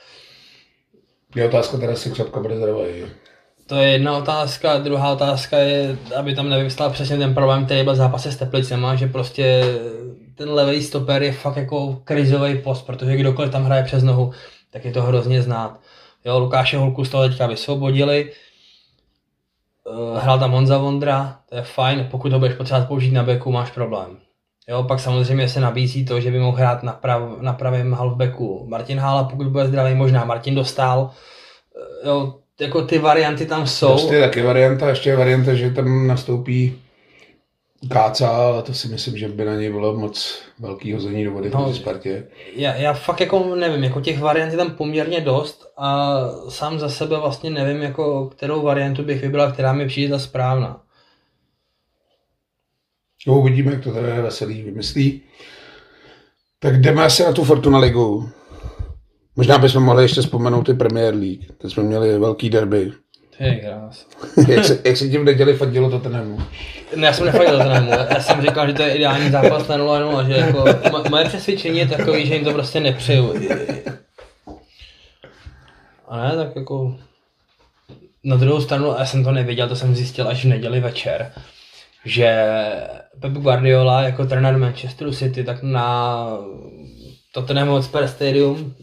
[1.34, 3.04] Je otázka teda, jestli Křapka bude zdravý.
[3.66, 7.92] To je jedna otázka, druhá otázka je, aby tam nevystal přesně ten problém, který byl
[7.92, 9.64] v zápase s Teplicema, že prostě
[10.36, 14.32] ten levý stoper je fakt jako krizový post, protože kdokoliv tam hraje přes nohu,
[14.70, 15.80] tak je to hrozně znát.
[16.24, 18.32] Jo, Lukáše Holku z toho teďka vysvobodili,
[19.90, 23.52] Eh, hrál tam Honza Vondra, to je fajn, pokud ho budeš potřebovat použít na beku,
[23.52, 24.16] máš problém.
[24.68, 28.66] Jo, pak samozřejmě se nabízí to, že by mohl hrát na, prav, na pravém halfbacku
[28.68, 31.10] Martin Hála, pokud bude zdravý, možná Martin Dostal.
[32.04, 33.88] Eh, jo, jako ty varianty tam jsou.
[33.88, 36.78] Prostě taky varianta, ještě je varianta, že tam nastoupí
[37.88, 41.50] Káca, ale to si myslím, že by na něj bylo moc velký hození do vody
[41.54, 42.28] no, v Spartě.
[42.54, 46.88] Já, já fakt jako nevím, jako těch variant je tam poměrně dost a sám za
[46.88, 50.82] sebe vlastně nevím, jako kterou variantu bych vybral, která mi přijde ta správná.
[53.26, 55.22] No, uvidíme, jak to teda veselý vymyslí.
[56.58, 58.30] Tak jdeme asi na tu Fortuna ligu.
[59.36, 61.52] Možná bychom mohli ještě vzpomenout ty Premier League.
[61.58, 62.92] Teď jsme měli velký derby.
[63.40, 64.06] Ty krás.
[64.48, 66.38] jak, se, jak se v neděli fandilo Tottenhamu?
[66.96, 67.90] Ne, já jsem nefajil Tottenhamu.
[67.90, 70.64] Já jsem říkal, že to je ideální zápas na 0 že jako,
[71.10, 73.34] moje přesvědčení je takový, že jim to prostě nepřeju.
[76.08, 76.96] A ne, tak jako
[78.24, 81.32] na druhou stranu, já jsem to nevěděl, to jsem zjistil až v neděli večer,
[82.04, 82.46] že
[83.20, 86.26] Pep Guardiola jako trenér Manchesteru City, tak na
[87.32, 88.74] Tottenham Hotspur Stadium,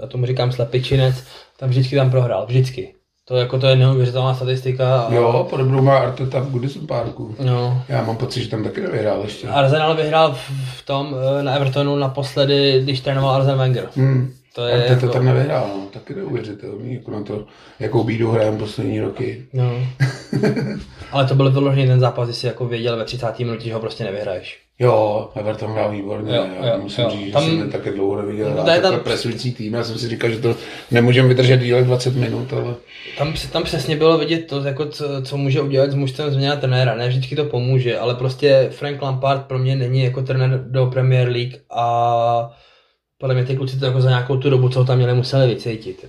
[0.00, 1.24] já tomu říkám slepičinec,
[1.56, 2.94] tam vždycky tam prohrál, vždycky.
[3.30, 5.00] To, jako, to je neuvěřitelná statistika.
[5.00, 5.14] A...
[5.14, 7.34] Jo, podobnou má Arteta v Goodison Parku.
[7.40, 7.82] No.
[7.88, 9.48] Já mám pocit, že tam taky nevyhrál ještě.
[9.48, 10.36] Arsenal vyhrál
[10.76, 13.88] v, tom eh, na Evertonu naposledy, když trénoval Arsene Wenger.
[13.96, 14.32] Hmm.
[14.54, 15.08] To je Arteta jako...
[15.08, 15.82] tam nevyhrál, no.
[15.92, 17.44] taky neuvěřitelný, jako na to,
[17.80, 19.46] jakou bídu hrajeme poslední roky.
[19.52, 19.72] No.
[21.12, 23.38] Ale to byl vyložený ten zápas, kdy jsi jako věděl ve 30.
[23.38, 24.58] minutě, že ho prostě nevyhraješ.
[24.80, 26.36] Jo, Everton hrál výborně.
[26.36, 27.10] Jo, já jo, musím jo.
[27.10, 28.62] říct, že tam, jsem také dlouho neviděl.
[28.66, 29.74] No, je tam presující tým.
[29.74, 30.56] Já jsem si říkal, že to
[30.90, 32.74] nemůžeme vydržet díle 20 minut, ale...
[33.18, 36.94] Tam, tam přesně bylo vidět to, jako co, co může udělat s mužstvem změna trenéra.
[36.94, 41.28] Ne vždycky to pomůže, ale prostě Frank Lampard pro mě není jako trenér do Premier
[41.28, 42.50] League a
[43.18, 45.46] podle mě ty kluci to jako za nějakou tu dobu, co ho tam měli, museli
[45.46, 46.06] vycítit.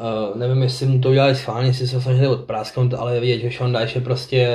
[0.00, 3.58] Uh, nevím, jestli mu to udělali schválně, jestli se ho snažili odprásknout, ale vidět, že
[3.58, 4.48] Sean Dyche je prostě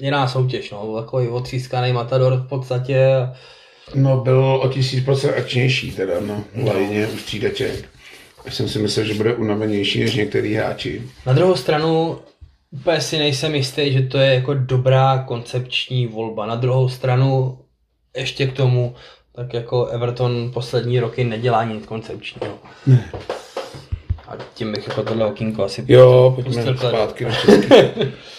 [0.00, 3.06] jiná soutěž, no, takový otřískaný matador v podstatě.
[3.94, 7.88] No, byl o tisíc procent akčnější teda, no, lajně u střídaček.
[8.44, 11.02] Já jsem si myslel, že bude unavenější než některý hráči.
[11.26, 12.18] Na druhou stranu,
[12.70, 16.46] úplně si nejsem jistý, že to je jako dobrá koncepční volba.
[16.46, 17.58] Na druhou stranu,
[18.16, 18.94] ještě k tomu,
[19.32, 22.58] tak jako Everton poslední roky nedělá nic koncepčního.
[22.86, 23.10] Ne.
[24.28, 27.30] A tím bych jako tohle okýnko asi Jo, pojďme zpátky na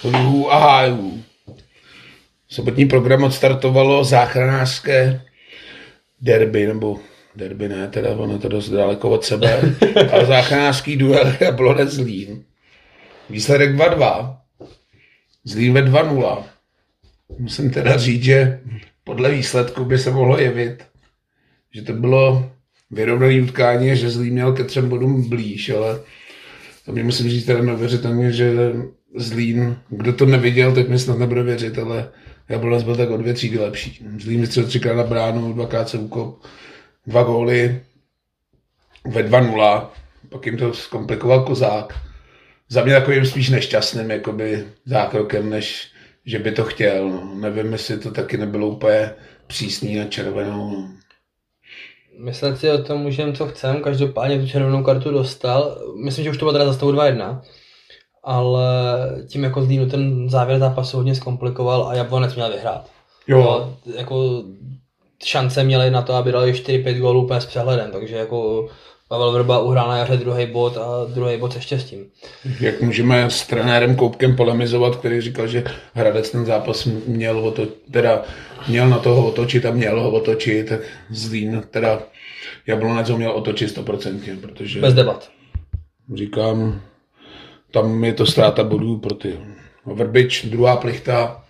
[0.04, 1.24] Lů a hájů.
[2.52, 5.22] Sobotní program odstartovalo záchranářské
[6.22, 7.00] derby, nebo
[7.36, 9.62] derby ne, teda ono to dost daleko od sebe,
[10.12, 12.44] ale záchranářský duel Jablonec Zlín.
[13.30, 14.38] Výsledek 2-2.
[15.44, 16.44] Zlín ve 2-0.
[17.40, 18.60] Musím teda říct, že
[19.04, 20.84] podle výsledku by se mohlo jevit,
[21.74, 22.52] že to bylo
[22.92, 26.00] vyrovnané utkání, že Zlín měl ke třem bodům blíž, ale
[26.86, 28.74] to mi musím říct teda neuvěřitelně, že
[29.16, 32.10] Zlín, kdo to neviděl, tak mi snad nebude věřit, ale
[32.52, 34.06] Jablonec byl tak o dvě třídy lepší.
[34.20, 36.44] Zlín vystřelil třikrát na bránu, dvakrát se úkop,
[37.08, 37.82] dva góly
[39.06, 39.88] ve 2-0,
[40.30, 42.00] pak jim to zkomplikoval Kozák.
[42.70, 45.92] Za mě takovým spíš nešťastným jakoby zákrokem, než
[46.26, 47.10] že by to chtěl.
[47.10, 47.32] No.
[47.36, 49.12] Nevím, jestli to taky nebylo úplně
[49.48, 50.72] přísný na červenou.
[50.72, 50.90] No.
[52.20, 55.78] Myslet si o tom můžeme, co chceme, každopádně tu červenou kartu dostal.
[56.04, 57.42] Myslím, že už to bylo teda za 2-1
[58.24, 58.64] ale
[59.28, 62.90] tím jako Zlínu ten závěr zápasu hodně zkomplikoval a Jablonec měl vyhrát.
[63.28, 63.38] Jo.
[63.38, 64.44] jo jako
[65.24, 68.68] šance měli na to, aby dali 4-5 gólů úplně s přehledem, takže jako
[69.08, 72.06] Pavel Vrba uhrál na jaře druhý bod a druhý bod se štěstím.
[72.60, 78.22] Jak můžeme s trenérem Koupkem polemizovat, který říkal, že Hradec ten zápas měl, oto, teda
[78.68, 80.80] měl na toho otočit a měl ho otočit, tak
[81.10, 82.00] Zlín, teda
[82.68, 84.82] Jablonec ho měl otočit 100%, protože...
[84.82, 85.30] Bez debat.
[86.16, 86.82] Říkám,
[87.72, 89.40] tam je to ztráta bodů pro ty.
[89.86, 91.44] Vrbič, druhá plichta,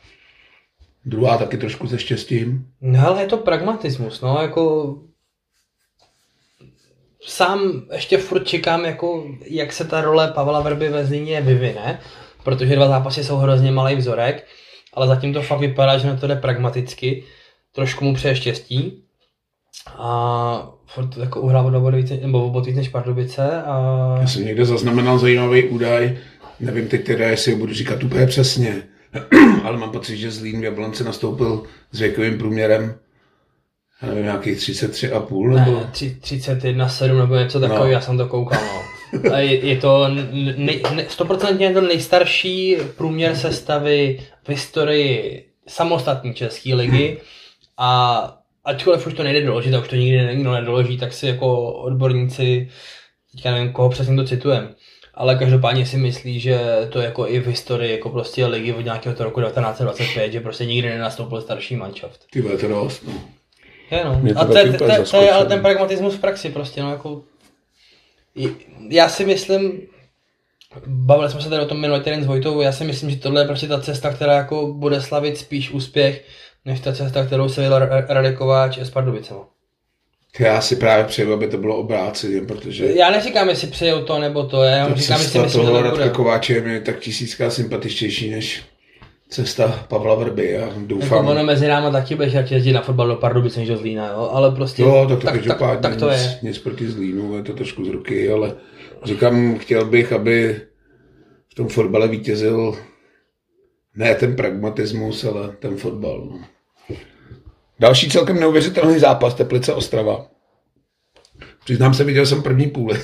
[1.05, 2.67] druhá taky trošku se štěstím.
[2.81, 4.95] No ale je to pragmatismus, no jako
[7.25, 11.99] sám ještě furt čekám, jako, jak se ta role Pavla Vrby ve Zlíně vyvine,
[12.43, 14.47] protože dva zápasy jsou hrozně malý vzorek,
[14.93, 17.23] ale zatím to fakt vypadá, že na to jde pragmaticky,
[17.71, 19.03] trošku mu přeje štěstí
[19.97, 23.63] a furt jako uhrál o bod víc, nebo bod víc než Pardubice.
[23.63, 24.15] A...
[24.21, 26.17] Já jsem někde zaznamenal zajímavý údaj,
[26.59, 28.83] nevím teď teda, jestli ho budu říkat úplně přesně,
[29.63, 32.95] ale mám pocit, že Zlín v Jablonce nastoupil s věkovým průměrem
[34.01, 35.79] já nevím, nějakých 33,5 nebo?
[35.79, 37.91] Ne, 31,7 nebo něco takového, no.
[37.91, 38.81] já jsem to koukal, no.
[39.33, 40.07] A je, je to
[40.57, 47.17] nej, ne, 100% je to nejstarší průměr sestavy v historii samostatní České ligy
[47.77, 51.73] a ačkoliv už to nejde doložit a už to nikdy nikdo nedoloží, tak si jako
[51.73, 52.69] odborníci,
[53.31, 54.75] teďka nevím, koho přesně to citujem,
[55.13, 58.81] ale každopádně si myslí, že to je jako i v historii jako prostě ligy od
[58.81, 62.25] nějakého toho roku 1925, že prostě nikdy nenastoupil starší manšaft.
[62.31, 63.13] Ty to dost, no.
[63.91, 64.21] Je, no.
[64.35, 67.23] A to, to, to, to, je ale ten pragmatismus v praxi prostě, no jako...
[68.89, 69.81] Já si myslím,
[70.87, 73.41] bavili jsme se tady o tom minulý týden s Vojtou, já si myslím, že tohle
[73.41, 76.25] je prostě ta cesta, která jako bude slavit spíš úspěch,
[76.65, 79.39] než ta cesta, kterou se vydal Radekováč s Pardubicema.
[80.39, 82.85] Já si právě přeju, aby to bylo obráceně, protože...
[82.85, 86.53] Já neříkám, jestli přeju to nebo to, já to říkám, jestli myslím, toho Radka Kováče
[86.53, 88.63] je mi tak tisícká sympatičtější než
[89.29, 91.27] cesta Pavla Vrby Jako doufám.
[91.27, 94.29] ono mezi náma taky budeš radši jezdit na fotbal do Pardubic než do Zlína, jo?
[94.33, 96.39] ale prostě Jo, tak to tak, tak, každopádně tak, to nic, je.
[96.41, 98.55] nic proti Zlínu, je to trošku z ruky, ale
[99.03, 100.61] říkám, chtěl bych, aby
[101.51, 102.77] v tom fotbale vítězil
[103.95, 106.27] ne ten pragmatismus, ale ten fotbal.
[106.31, 106.39] No.
[107.79, 110.25] Další celkem neuvěřitelný zápas Teplice Ostrava.
[111.63, 112.99] Přiznám se, viděl jsem první půli.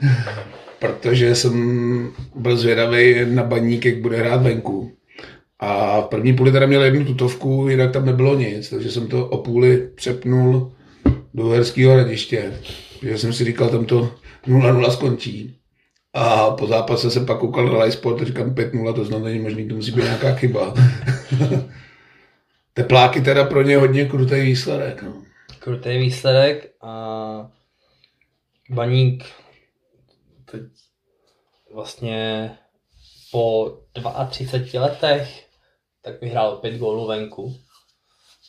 [0.78, 4.92] Protože jsem byl zvědavý na baník, jak bude hrát venku.
[5.58, 9.26] A v první půli teda měl jednu tutovku, jinak tam nebylo nic, takže jsem to
[9.26, 10.72] o půli přepnul
[11.34, 12.52] do Herského hradiště.
[13.00, 14.14] Protože jsem si říkal, tam to
[14.46, 15.61] 0-0 skončí.
[16.14, 19.42] A po zápase jsem pak koukal na Live Sport a říkám 5-0, to znamená, není
[19.42, 20.74] možný, to musí být nějaká chyba.
[22.74, 25.02] Tepláky teda pro ně hodně krutý výsledek.
[25.02, 25.22] No.
[25.58, 27.50] Krutý výsledek a
[28.70, 29.24] Baník
[30.50, 30.62] teď
[31.74, 32.50] vlastně
[33.30, 33.72] po
[34.30, 35.48] 32 letech
[36.02, 37.56] tak vyhrál 5 gólů venku.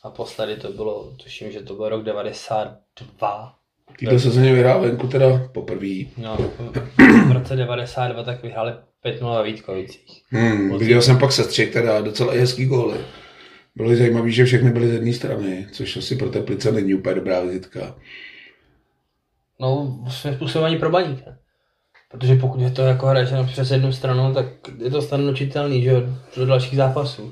[0.03, 3.55] A posledy to bylo, tuším, že to byl rok 92.
[3.97, 5.87] Týhle sezóně vyhrál venku teda poprvé.
[6.17, 6.37] No,
[7.27, 8.73] v roce 92 tak vyhráli
[9.05, 10.23] 5-0 ve Vítkovicích.
[10.29, 12.97] Hmm, viděl jsem pak sestřih teda docela i hezký góly.
[13.75, 17.41] Bylo zajímavé, že všechny byly z jedné strany, což asi pro Teplice není úplně dobrá
[17.41, 17.95] vizitka.
[19.59, 21.37] No, svým způsobem ani pro baník, ne?
[22.11, 24.45] Protože pokud je to jako hraješ jenom přes jednu stranu, tak
[24.83, 26.01] je to snadno čitelný, že jo,
[26.37, 27.31] do dalších zápasů.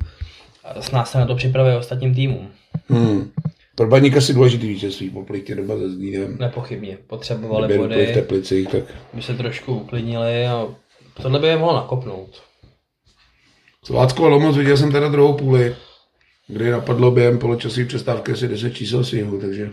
[0.64, 2.52] A s nás se na to připravuje ostatním týmům.
[2.90, 3.32] Hmm.
[3.76, 6.38] Pro Baník asi důležitý vítězství po plitě doma se Zlínem.
[6.40, 6.98] Nepochybně.
[7.08, 10.68] Potřebovali Kdyby byli v body, Teplicích, tak by se trošku uklidnili a
[11.22, 12.42] tohle by je mohlo nakopnout.
[13.86, 15.76] Slovácko a Lomos viděl jsem teda druhou půli,
[16.48, 19.70] kdy napadlo během poločasové přestávky asi 10 čísel sněhu, takže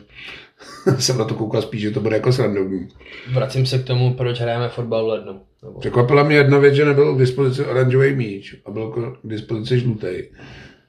[0.98, 2.88] jsem na to koukal spíš, že to bude jako srandovní.
[3.32, 5.40] Vracím se k tomu, proč hrajeme fotbal v lednu.
[5.62, 5.80] Nebo...
[5.80, 10.06] Překvapila mě jedna věc, že nebyl k dispozici oranžový míč a byl k dispozici žlutý.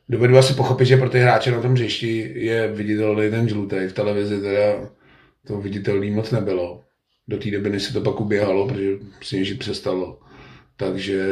[0.10, 3.76] Dovedu asi pochopit, že pro ty hráče na tom hřišti je viditelný ten žlutý.
[3.88, 4.89] V televizi teda
[5.48, 6.84] to viditelný moc nebylo.
[7.28, 10.19] Do té doby, než se to pak uběhalo, protože sněžit přestalo.
[10.78, 11.26] Takže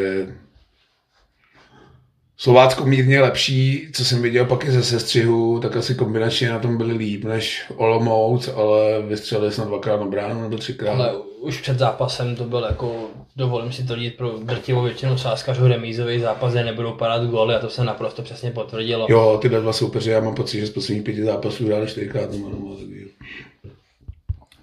[2.39, 6.77] Slovácko mírně lepší, co jsem viděl pak i ze sestřihu, tak asi kombinačně na tom
[6.77, 10.93] byli líp než Olomouc, ale vystřelili snad dvakrát na bránu nebo třikrát.
[10.93, 12.95] Ale už před zápasem to byl jako,
[13.35, 17.59] dovolím si to říct pro drtivou většinu sázkařů remízový zápas, kde nebudou padat góly a
[17.59, 19.07] to se naprosto přesně potvrdilo.
[19.09, 22.49] Jo, tyhle dva soupeře, já mám pocit, že z posledních pěti zápasů hráli čtyřikrát nebo
[22.49, 22.75] nebo.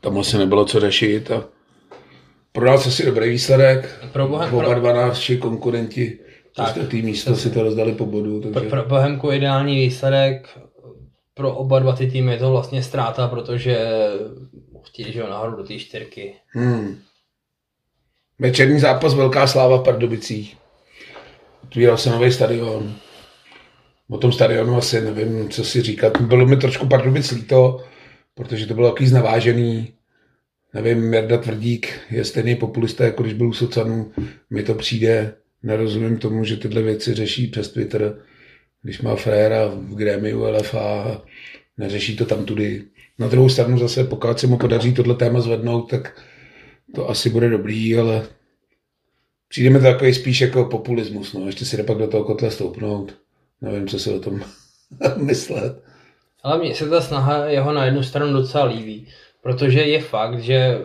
[0.00, 1.44] Tam asi nebylo co řešit a
[2.52, 4.04] pro nás asi dobrý výsledek.
[4.12, 6.18] Pro Bohem- Oba pro- dva naši konkurenti
[6.56, 10.48] Tak, čtvrtý místo si to rozdali po bodu, takže Pro, pro Bohemku ideální výsledek,
[11.34, 13.78] pro oba dva ty týmy je to vlastně ztráta, protože
[14.86, 16.34] chtějí že jo, nahoru do té čtyřky.
[16.48, 16.98] hmm.
[18.38, 20.56] Večerní zápas Velká sláva v Pardubicích.
[21.64, 22.96] Otvíral se nový stadion.
[24.08, 26.20] O tom stadionu asi nevím, co si říkat.
[26.20, 27.84] Bylo mi trošku Pardubic líto,
[28.34, 29.94] protože to bylo takový znavážený.
[30.74, 34.12] Nevím, Jarda Tvrdík je stejný populista, jako když byl u Socanů.
[34.50, 38.18] Mi to přijde, nerozumím tomu, že tyhle věci řeší přes Twitter,
[38.82, 41.22] když má fréra v grémiu LFA
[41.78, 42.84] neřeší to tam tudy.
[43.18, 46.22] Na druhou stranu zase, pokud se mu podaří tohle téma zvednout, tak
[46.94, 48.26] to asi bude dobrý, ale
[49.48, 51.46] přijde mi to takový spíš jako populismus, no.
[51.46, 53.14] Ještě si jde pak do toho kotle stoupnout.
[53.60, 54.40] Nevím, co si o tom
[55.16, 55.82] myslet.
[56.42, 59.08] Ale mně se ta snaha jeho na jednu stranu docela líbí,
[59.42, 60.78] protože je fakt, že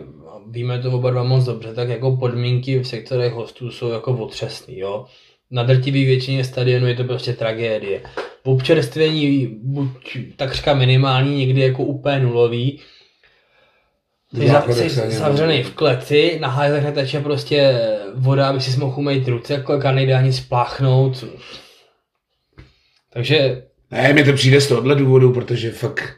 [0.46, 4.78] víme to oba dva moc dobře, tak jako podmínky v sektorech hostů jsou jako otřesný,
[4.78, 5.06] jo.
[5.50, 8.02] Na drtivý většině stadionů je to prostě tragédie.
[8.44, 9.88] V občerstvení buď
[10.36, 12.80] takřka minimální, někdy jako úplně nulový.
[14.34, 17.80] Jsi, za, Záchodech jsi zavřený v kleci, na hajzlech neteče prostě
[18.14, 21.24] voda, aby si mohl umýt ruce, kolika nejde ani spláchnout.
[23.12, 26.14] Takže Ne, mi to přijde z tohohle důvodu, protože fakt,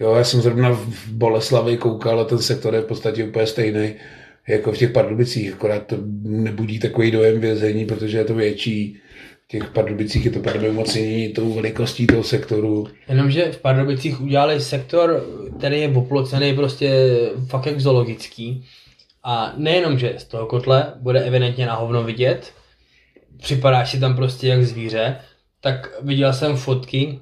[0.00, 3.94] jo, já jsem zrovna v Boleslavi koukal a ten sektor je v podstatě úplně stejný
[4.48, 8.96] jako v těch Pardubicích, akorát to nebudí takový dojem vězení, protože je to větší.
[9.44, 12.86] V těch Pardubicích je to právě umocnění tou velikostí toho sektoru.
[13.08, 15.26] Jenomže v Pardubicích udělali sektor,
[15.58, 18.64] který je oplocený prostě fakt jak zoologický.
[19.24, 22.52] A nejenom, že z toho kotle bude evidentně na hovno vidět,
[23.38, 25.16] připadáš si tam prostě jak zvíře,
[25.60, 27.18] tak viděl jsem fotky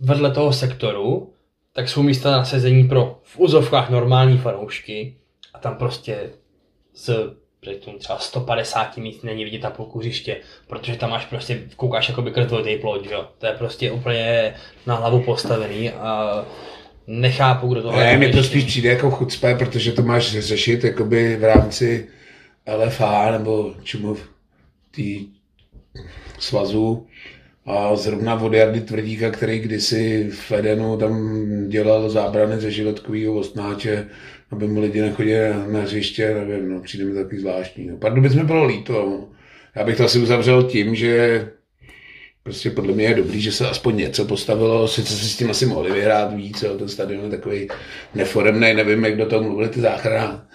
[0.00, 1.32] vedle toho sektoru,
[1.72, 5.16] tak jsou místa na sezení pro v úzovkách normální fanoušky
[5.54, 6.30] a tam prostě
[7.00, 7.10] z
[7.62, 10.36] řeknu, třeba 150 míst není vidět na půlku hřiště,
[10.66, 13.28] protože tam máš prostě, koukáš jako by krtvotý plot, že jo.
[13.38, 14.54] To je prostě úplně
[14.86, 16.44] na hlavu postavený a
[17.06, 21.36] nechápu, kdo to Ne, mi to spíš přijde jako chucpe, protože to máš řešit jakoby
[21.36, 22.08] v rámci
[22.76, 24.16] LFA nebo čemu
[24.90, 25.26] tý
[26.38, 27.06] svazu
[27.66, 34.06] A zrovna od Jardy Tvrdíka, který kdysi v Edenu tam dělal zábrany ze životkového ostnáče,
[34.50, 37.86] aby mu lidi nechodili na hřiště, nevím, no, přijde mi takový zvláštní.
[37.86, 37.96] No.
[37.96, 39.28] Pardubic mi bylo líto.
[39.76, 41.46] Já bych to asi uzavřel tím, že
[42.42, 45.66] prostě podle mě je dobrý, že se aspoň něco postavilo, sice si s tím asi
[45.66, 47.68] mohli vyhrát víc, jo, ten stadion je takový
[48.14, 50.46] neforemný, nevím, jak do toho mluvili ty záchrana,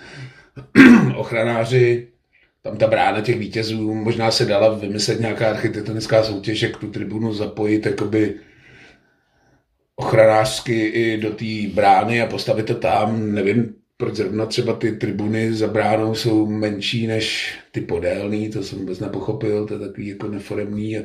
[1.16, 2.08] ochranáři,
[2.66, 7.34] tam ta brána těch vítězů, možná se dala vymyslet nějaká architektonická soutěž, jak tu tribunu
[7.34, 8.34] zapojit jakoby
[9.96, 15.54] ochranářsky i do té brány a postavit to tam, nevím, proč zrovna třeba ty tribuny
[15.54, 20.28] za bránou jsou menší než ty podélný, to jsem vůbec nepochopil, to je takový jako
[20.28, 20.98] neforemný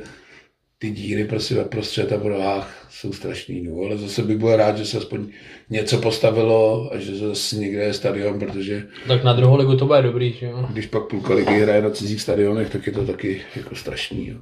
[0.81, 4.55] ty díry prostě ve prostřed a v rohách jsou strašný, no, ale zase bych byl
[4.55, 5.27] rád, že se aspoň
[5.69, 8.87] něco postavilo a že zase někde je stadion, protože...
[9.07, 10.65] Tak na druhou ligu to bude dobrý, že jo?
[10.69, 14.37] Když pak půlka ligy hraje na cizích stadionech, tak je to taky jako strašný, jo.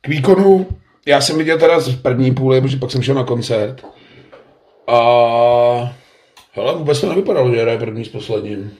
[0.00, 0.66] K výkonu,
[1.06, 3.86] já jsem viděl teda z první půle, protože pak jsem šel na koncert
[4.86, 5.00] a
[6.52, 8.70] hele, vůbec to nevypadalo, že hraje první s posledním.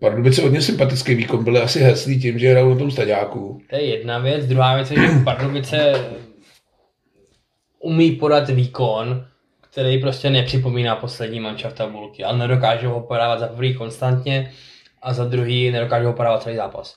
[0.00, 3.60] Pardubice hodně sympatický výkon, byly asi heslí tím, že hrajou na tom staďáku.
[3.70, 4.46] To je jedna věc.
[4.46, 5.94] Druhá věc je, že Pardubice
[7.78, 9.26] umí podat výkon,
[9.60, 12.24] který prostě nepřipomíná poslední manča v tabulky.
[12.24, 14.52] A nedokáže ho podávat za prvý konstantně
[15.02, 16.94] a za druhý nedokáže ho podávat celý zápas.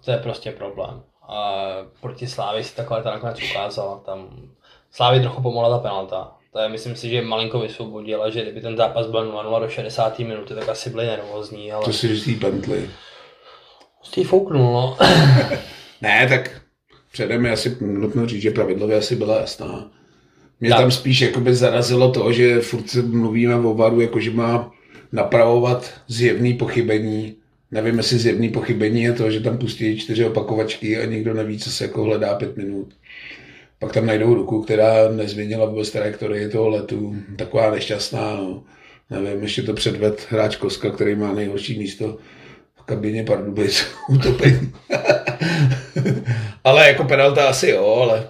[0.00, 1.02] A to je prostě problém.
[1.28, 1.62] A
[2.00, 3.98] proti Slávy si takhle ta nakonec ukázala.
[3.98, 4.48] Tam
[4.90, 6.39] Slávy trochu pomohla ta penalta.
[6.52, 10.18] To je, myslím si, že malinko vysvobodila, že kdyby ten zápas byl 0-0 do 60.
[10.18, 11.84] minuty, tak asi byli nervózní, ale...
[11.84, 12.90] To si říct Bentley.
[13.98, 14.96] Prostě fouknul, no.
[16.02, 16.60] ne, tak
[17.12, 19.90] předem je asi nutno říct, že pravidlově asi byla jasná.
[20.60, 20.78] Mě tak.
[20.78, 24.72] tam spíš jakoby zarazilo to, že furt se mluvíme o varu, jako že má
[25.12, 27.36] napravovat zjevný pochybení.
[27.70, 31.70] Nevím, jestli zjevný pochybení je to, že tam pustí čtyři opakovačky a nikdo neví, co
[31.70, 32.88] se jako hledá pět minut.
[33.80, 37.16] Pak tam najdou ruku, která nezměnila vůbec trajektorii toho letu.
[37.38, 38.62] Taková nešťastná, no.
[39.10, 42.18] Nevím, ještě to předved hráč Koska, který má nejhorší místo
[42.76, 44.72] v kabině Pardubic utopení.
[46.64, 48.28] ale jako penalta asi jo, ale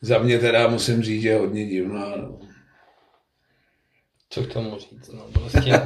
[0.00, 2.16] za mě teda musím říct, že je hodně divná.
[2.16, 2.38] No.
[4.30, 5.70] Co k tomu říct, no prostě...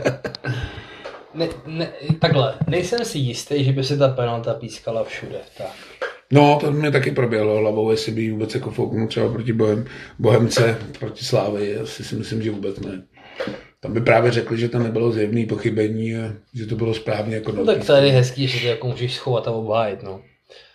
[1.35, 5.86] ne, ne, takhle, nejsem si jistý, že by se ta penalta pískala všude, tak.
[6.33, 9.85] No, to mě taky proběhlo hlavou, jestli by vůbec jako fouknul třeba proti Bohem,
[10.19, 13.03] Bohemce, proti Slávy, asi si myslím, že vůbec ne.
[13.81, 17.53] Tam by právě řekli, že to nebylo zjevné pochybení a že to bylo správně jako
[17.53, 20.21] No tak to je hezký, že to jako můžeš schovat a obhájit, no.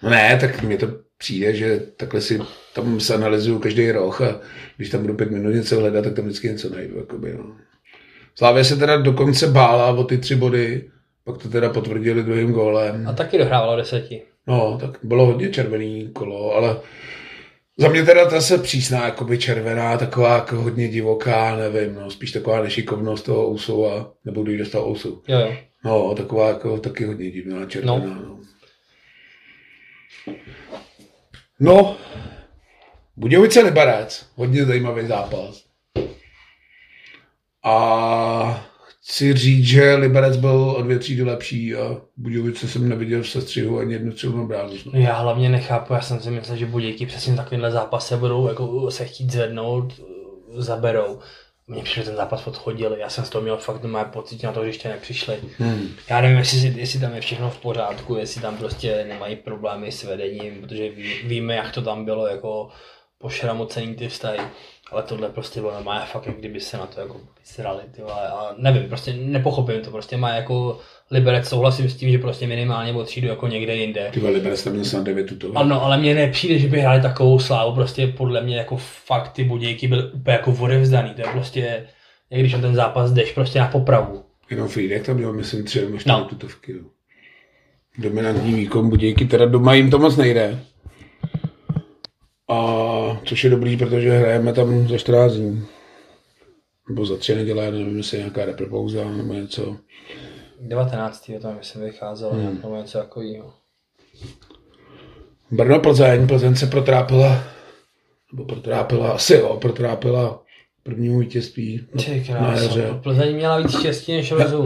[0.04, 0.88] No ne, tak mi to
[1.18, 2.40] přijde, že takhle si
[2.74, 4.40] tam se analyzuju každý roh a
[4.78, 6.98] když tam budu pět minut něco hledat, tak tam vždycky něco najdu.
[6.98, 7.56] Jakoby, no.
[8.36, 10.92] Slávě se teda dokonce bála o ty tři body,
[11.24, 13.08] pak to teda potvrdili druhým gólem.
[13.08, 14.22] A taky dohrávalo deseti.
[14.48, 16.80] No, tak bylo hodně červený kolo, ale
[17.78, 22.32] za mě teda ta se přísná, jakoby červená, taková jako hodně divoká, nevím, no, spíš
[22.32, 25.24] taková nešikovnost toho ousu a, nebo když dostal ousu.
[25.28, 25.56] Jo, jo.
[25.86, 28.06] No, taková jako taky hodně divná červená, no.
[28.06, 28.40] no.
[31.60, 31.98] No,
[33.18, 35.66] Budějovice Liberec, hodně zajímavý zápas.
[37.64, 38.71] A
[39.04, 43.80] chci říct, že Liberec byl o dvě třídy lepší a Budějovice jsem neviděl v sestřihu
[43.80, 44.48] ani jednu střelnou.
[44.48, 45.00] No.
[45.00, 49.06] Já hlavně nechápu, já jsem si myslel, že Budějky přesně takovýmhle zápase budou jako se
[49.06, 49.94] chtít zvednout,
[50.58, 51.20] zaberou.
[51.68, 54.64] Mně přišel ten zápas odchodili, já jsem z toho měl fakt moje pocit na to,
[54.64, 55.38] že ještě nepřišli.
[55.58, 55.90] Hmm.
[56.10, 60.04] Já nevím, jestli, jestli tam je všechno v pořádku, jestli tam prostě nemají problémy s
[60.04, 62.70] vedením, protože ví, víme, jak to tam bylo jako
[63.18, 64.40] pošramocený ty vztahy.
[64.92, 68.28] Ale tohle prostě bylo má fakt, jak kdyby se na to jako vysrali, ty vole,
[68.28, 70.80] a nevím, prostě nepochopím to, prostě má jako
[71.12, 74.10] Liberec souhlasím s tím, že prostě minimálně od třídu jako někde jinde.
[74.14, 75.58] Ty Liberec tam měl snad 9 tuto.
[75.58, 79.44] Ano, ale mně nepřijde, že by hráli takovou slávu, prostě podle mě jako fakt ty
[79.44, 81.88] budějky byly úplně jako odevzdaný, to je prostě,
[82.30, 84.24] jak když ten zápas jdeš prostě na popravu.
[84.50, 86.26] Jenom Friedek tam měl, myslím, tři nebo čtyři no.
[86.26, 86.72] tutovky.
[86.72, 86.84] Jo.
[87.98, 90.60] Dominantní výkon budějky, teda doma jim to moc nejde.
[92.52, 95.66] A což je dobrý, protože hrajeme tam za 14 dní.
[96.90, 99.78] Nebo za tři neděle, nevím, jestli je nějaká repropouza nebo něco.
[100.60, 101.32] 19.
[101.42, 102.60] tam myslím vycházelo hmm.
[102.64, 103.54] nebo něco takového.
[105.52, 107.44] Brno Plzeň, Plzeň se protrápila,
[108.32, 110.44] nebo protrápila, asi jo, protrápila
[110.84, 111.88] prvnímu vítězství
[112.30, 113.00] na, na jaře.
[113.04, 114.64] Plzeň měla víc štěstí než rozum.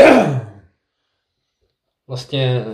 [2.07, 2.65] Vlastně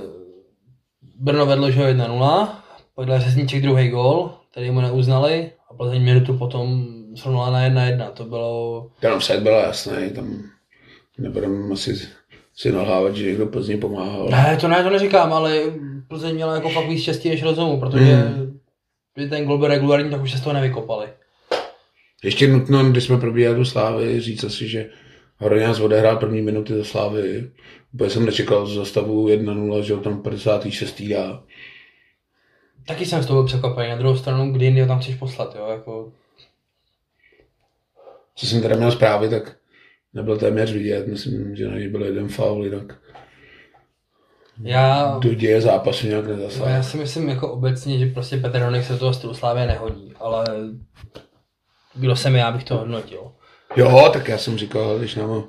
[1.20, 2.50] Brno vedlo, že 1-0,
[2.96, 6.86] podle Řezníček druhý gól, který mu neuznali a Plzeň minutu potom
[7.16, 8.12] srovnala na jedna jedna.
[8.12, 8.88] To bylo...
[9.00, 10.44] Ten set byla jasný, tam
[11.18, 12.00] nebudeme asi
[12.56, 14.30] si nalhávat, že někdo Plzni pomáhal.
[14.30, 15.62] Ne, to ne, to neříkám, ale
[16.08, 18.60] Plzeň měla jako fakt víc štěstí než rozumu, protože hmm.
[19.14, 21.08] Kdyby ten gol byl regulární, tak už se z toho nevykopali.
[22.24, 24.90] Ještě nutno, když jsme probíhali tu Slávy, říct asi, že
[25.38, 27.52] Hroňás odehrál první minuty za Slávy.
[27.94, 31.02] Úplně jsem nečekal za stavu 1-0, že ho tam 56.
[31.02, 31.44] dá.
[32.86, 33.90] Taky jsem z toho byl překvapený.
[33.90, 35.68] Na druhou stranu, kdy jindy ho tam chceš poslat, jo?
[35.68, 36.12] Jako,
[38.36, 39.56] Co jsem teda měl zprávy, tak
[40.14, 41.08] nebyl téměř vidět.
[41.08, 42.98] Myslím, že na něj byl jeden faul, jinak
[44.64, 46.70] já, do děje zápasu nějak nezasáhl.
[46.70, 50.14] já si myslím jako obecně, že prostě Petr Honek se do toho stylu Slávě nehodí,
[50.20, 50.46] ale
[51.94, 53.32] kdo jsem já, bych to hodnotil.
[53.76, 55.44] Jo, tak já jsem říkal, když nám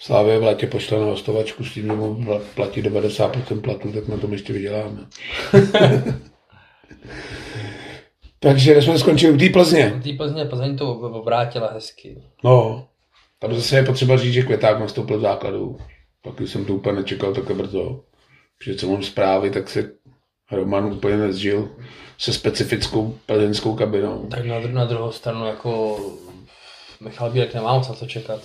[0.00, 4.08] Slávě v létě pošle na hostovačku s tím, že mu pla- platí 90% platu, tak
[4.08, 5.06] na tom ještě vyděláme.
[8.38, 10.00] Takže jsme skončili u té Plzně.
[10.02, 12.22] Tý Plzně, Plzeň to ob- obrátila hezky.
[12.44, 12.86] No,
[13.38, 15.78] tam zase je potřeba říct, že Květák nastoupil v základu.
[16.22, 18.00] Pak už jsem to úplně nečekal takhle brzo.
[18.58, 19.92] Protože co mám zprávy, tak se
[20.52, 21.68] Roman úplně nezžil
[22.18, 24.26] se specifickou plzeňskou kabinou.
[24.30, 25.98] Tak na, dru- na druhou stranu jako
[27.00, 28.40] Michal Bílek nemá moc na co čekat.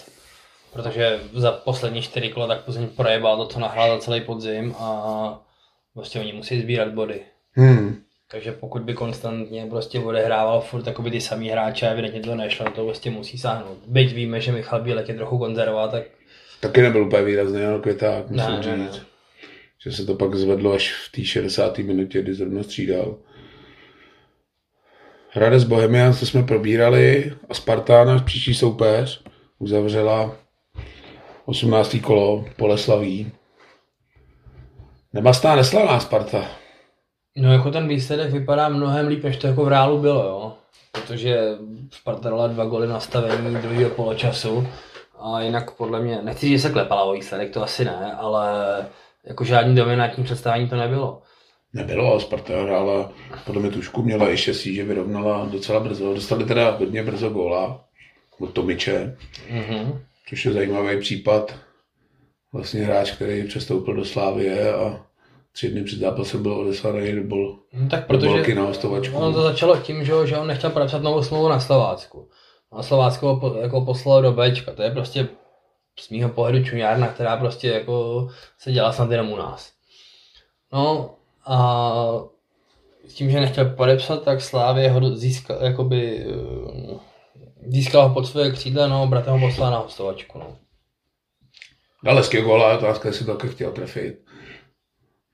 [0.74, 5.41] Protože za poslední čtyři kola tak Plzeň projebal to, co nahrál za celý podzim a
[5.93, 7.22] prostě oni musí sbírat body.
[7.52, 8.02] Hmm.
[8.32, 12.65] Takže pokud by konstantně prostě odehrával furt jakoby ty samý hráče a evidentně to nešlo,
[12.71, 13.78] to prostě musí sáhnout.
[13.88, 16.03] Byť víme, že Michal Bílek je trochu konzervá, tak
[16.59, 18.91] Taky nebyl úplně výrazný, ale Květák, musím Ne, ne, ne.
[18.91, 19.01] říct.
[19.84, 21.78] Že se to pak zvedlo až v té 60.
[21.78, 23.17] minutě, kdy zrovna střídal.
[25.30, 29.23] Hradec Bohemians, to jsme probírali a Sparta, náš příští soupeř,
[29.59, 30.38] uzavřela
[31.45, 31.95] 18.
[32.01, 33.32] kolo Poleslaví.
[35.13, 36.64] Nemastná neslaná Sparta.
[37.38, 40.54] No jako ten výsledek vypadá mnohem líp, než to jako v reálu bylo, jo.
[40.92, 41.40] Protože
[41.92, 44.68] Sparta dala dva goly nastavení druhého poločasu
[45.20, 48.50] a jinak podle mě, nechci, že se klepala o výsledek, to asi ne, ale
[49.24, 51.22] jako žádný dominantní představení to nebylo.
[51.74, 53.12] Nebylo, ale Sparta hrála,
[53.46, 56.14] podle mě tušku měla i štěstí, že vyrovnala docela brzo.
[56.14, 57.84] Dostali teda hodně brzo góla
[58.40, 59.18] od Tomiče,
[59.50, 60.00] Mhm.
[60.30, 61.56] což je zajímavý případ.
[62.54, 65.06] Vlastně hráč, který přestoupil do Slávie a
[65.56, 67.60] tři dny před zápasem byl odeslaný do bol.
[67.74, 69.18] No tak Protože na hostovačku.
[69.18, 72.30] ono to začalo tím, že, že on nechtěl podepsat novou smlouvu na Slovácku.
[72.72, 74.74] A Slovácko ho po, jako poslalo do Bčka.
[74.74, 75.28] To je prostě
[75.99, 78.28] z mýho pohledu čuňárna, která prostě jako
[78.60, 79.72] se dělá snad jenom u nás.
[80.74, 81.95] No a
[83.08, 86.99] s tím, že nechtěl podepsat, tak Slávě ho získal, jakoby, eh,
[87.68, 90.58] získal ho pod svoje křídla, no, brata ho poslal na hostovačku, no.
[92.03, 94.24] Dal hezký gól, ale otázka, jestli to taky chtěl trefit.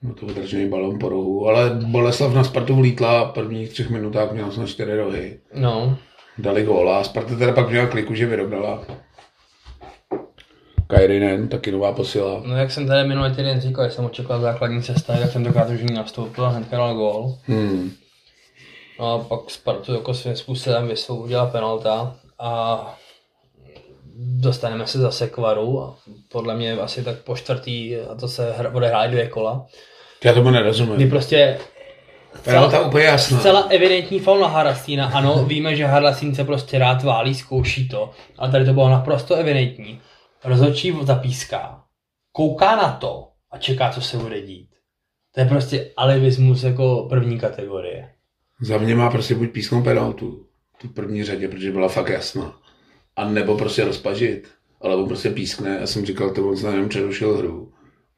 [0.04, 4.32] No to vydržený balon po rohu, ale Boleslav na Spartu vlítla v prvních třech minutách
[4.32, 5.40] měl snad čtyři rohy.
[5.54, 5.98] No,
[6.38, 8.86] Dali góla a Sparta teda pak měla kliku, že vyrovnala.
[10.88, 12.42] Kairinen, taky nová posila.
[12.46, 15.82] no jak jsem tady minulý týden říkal, že jsem očekal základní cesta, tak tentokrát už
[15.82, 17.38] ní nastoupil a hnedka dal gól.
[17.46, 17.92] Hmm.
[19.00, 22.82] No a pak Spartu jako svým způsobem vysvobodila penalta a
[24.16, 25.96] dostaneme se zase k varu a
[26.32, 29.66] podle mě asi tak po čtvrtý a to se odehrály dvě kola.
[30.24, 31.10] Já tomu Kdy nerozumím.
[31.10, 31.58] prostě
[32.44, 33.40] Penalta úplně jasná.
[33.40, 35.08] zcela evidentní faul na Harastína.
[35.08, 39.36] Ano, víme, že Harastín se prostě rád válí, zkouší to, ale tady to bylo naprosto
[39.36, 40.02] evidentní.
[40.44, 41.84] Rozhodčí zapíská,
[42.32, 44.70] kouká na to a čeká, co se bude dít.
[45.34, 48.10] To je prostě alibismus jako první kategorie.
[48.62, 50.46] Za mě má prostě buď písknout penaltu,
[50.82, 52.56] tu první řadě, protože byla fakt jasná.
[53.16, 54.48] A nebo prostě rozpažit.
[54.82, 57.74] Ale on prostě pískne, já jsem říkal, to on se jenom přerušil hru.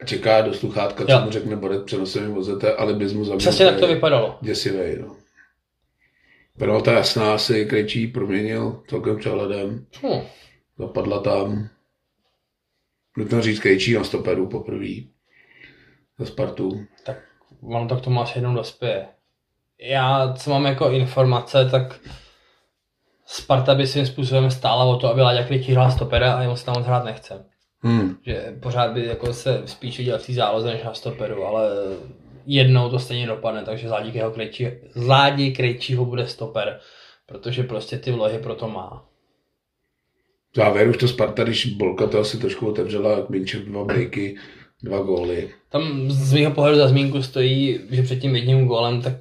[0.05, 3.37] Čeká do sluchátka, co mu řekne Borek přenosovým vozete, alibismus za.
[3.37, 4.37] Přesně tak to vypadalo.
[4.41, 5.15] Děsivej, no.
[6.57, 9.85] Penalta jasná, si Krejčí proměnil celkem přehledem.
[10.03, 10.21] Hm.
[10.77, 11.67] Zapadla tam.
[13.17, 14.93] Nutno říct Krejčí na stoperu poprvé.
[16.19, 16.85] Za Spartu.
[17.05, 17.17] tak
[17.61, 19.07] ono to k tomu asi jednou dospěje.
[19.79, 21.99] Já, co mám jako informace, tak
[23.25, 26.65] Sparta by svým způsobem stála o to, aby Láďa Krytí hrál stopera a jemu se
[26.65, 27.45] tam moc hrát nechce.
[27.83, 28.15] Hmm.
[28.25, 31.69] Že pořád by jako se spíš viděl v té záloze než na stoperu, ale
[32.45, 36.79] jednou to stejně dopadne, takže z Ládího Krejčí, z Ládí Krejčího bude stoper,
[37.25, 39.05] protože prostě ty vlohy proto má.
[40.53, 44.37] V závěru už to Sparta, když Bolka to asi trošku otevřela, Minčev dva breaky,
[44.83, 45.49] dva góly.
[45.69, 49.13] Tam z mého pohledu za zmínku stojí, že před tím jedním gólem, tak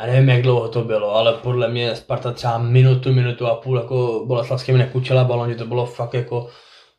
[0.00, 3.76] já nevím, jak dlouho to bylo, ale podle mě Sparta třeba minutu, minutu a půl
[3.76, 6.48] jako Boleslavským nekučela balon, že to bylo fakt jako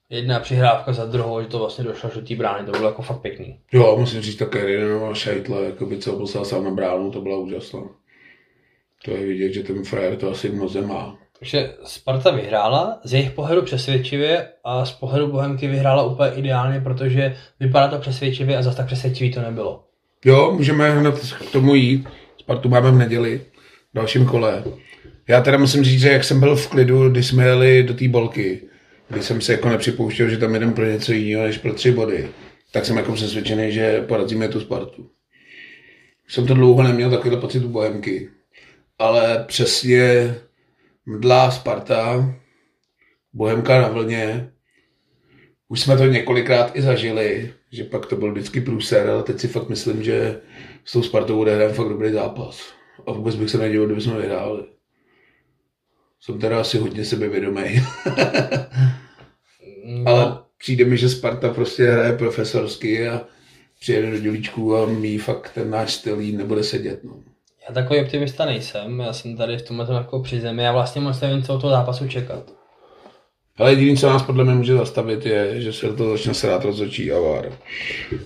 [0.09, 3.21] jedna přihrávka za druhou, že to vlastně došlo do té brány, to bylo jako fakt
[3.21, 3.59] pěkný.
[3.71, 7.37] Jo, musím říct také Rinenová šajtla, jako by co poslal sám na bránu, to byla
[7.37, 7.81] úžasná.
[9.05, 11.17] To je vidět, že ten frajer to asi noze má.
[11.39, 17.35] Takže Sparta vyhrála, z jejich pohledu přesvědčivě a z pohledu Bohemky vyhrála úplně ideálně, protože
[17.59, 19.83] vypadá to přesvědčivě a zase tak přesvědčivý to nebylo.
[20.25, 21.15] Jo, můžeme hned
[21.49, 22.07] k tomu jít.
[22.37, 23.41] Spartu máme v neděli.
[23.93, 24.63] v dalším kole.
[25.27, 28.07] Já teda musím říct, že jak jsem byl v klidu, když jsme jeli do té
[28.07, 28.61] bolky,
[29.09, 32.29] kdy jsem si jako nepřipouštěl, že tam jdem pro něco jiného než pro tři body,
[32.71, 35.09] tak jsem jako přesvědčený, že porazíme tu Spartu.
[36.27, 38.29] Jsem to dlouho neměl takovýhle pocit u Bohemky.
[38.99, 40.35] Ale přesně
[41.05, 42.35] mdlá Sparta,
[43.33, 44.51] Bohemka na vlně,
[45.67, 49.47] už jsme to několikrát i zažili, že pak to byl vždycky průser, ale teď si
[49.47, 50.41] fakt myslím, že
[50.85, 52.73] s tou Spartou odehrajeme fakt dobrý zápas.
[53.07, 54.63] A vůbec bych se nedivil, kdyby jsme vyhráli.
[56.21, 57.81] Jsem teda asi hodně sebevědomý.
[59.85, 63.21] No, ale přijde mi, že Sparta prostě hraje profesorsky a
[63.79, 67.03] přijede do dělíčků a mý fakt ten náš styl nebude sedět.
[67.03, 67.13] No.
[67.67, 71.21] Já takový optimista nejsem, já jsem tady v tomhle jako při zemi, já vlastně moc
[71.21, 72.56] nevím, co od toho zápasu čekat.
[73.57, 77.11] Ale jediný, co nás podle mě může zastavit, je, že se to začne srát rozhodčí
[77.11, 77.51] a vár.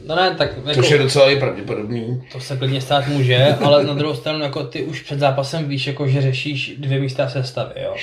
[0.06, 2.24] No ne, tak jako, Což je docela i pravděpodobný.
[2.32, 5.88] to se klidně stát může, ale na druhou stranu jako ty už před zápasem víš,
[5.88, 7.96] jako, že řešíš dvě místa v sestavě, jo.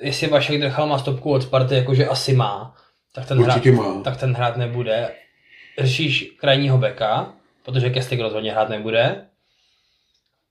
[0.00, 2.74] Jestli Vašek Drchal má stopku od Sparty, jakože asi má,
[3.14, 4.00] tak ten, Určitě hrát, má.
[4.02, 5.08] tak ten hrát nebude.
[5.80, 7.32] Řešíš krajního beka,
[7.64, 9.22] protože Kestik rozhodně hrát nebude.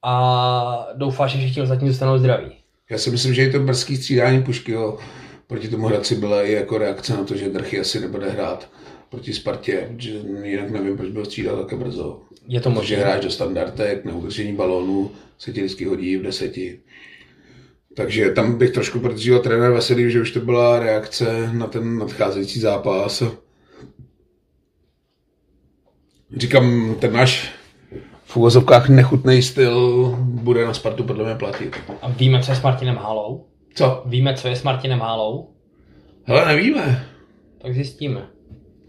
[0.03, 2.51] A doufáš, že všichni ostatní zůstanou zdraví.
[2.89, 4.99] Já si myslím, že i to brzký střídání Puškyho
[5.47, 8.69] proti tomu Hradci byla i jako reakce na to, že Drchy asi nebude hrát
[9.09, 10.11] proti Spartě, že
[10.43, 12.21] jinak nevím, proč byl střídat také brzo.
[12.47, 12.97] Je to možné.
[12.97, 16.79] hráš do standardek, na udržení balónu se ti vždycky hodí v deseti.
[17.95, 22.59] Takže tam bych trošku podříval trenér Veselý, že už to byla reakce na ten nadcházející
[22.59, 23.23] zápas.
[26.37, 27.51] Říkám, ten náš
[28.25, 31.75] v uvozovkách nechutný styl bude na Spartu podle mě platit.
[32.01, 33.45] A víme, co je s Martinem Hálou?
[33.75, 34.03] Co?
[34.05, 35.49] Víme, co je s Martinem Hálou?
[36.23, 37.05] Hele, nevíme.
[37.61, 38.27] Tak zjistíme.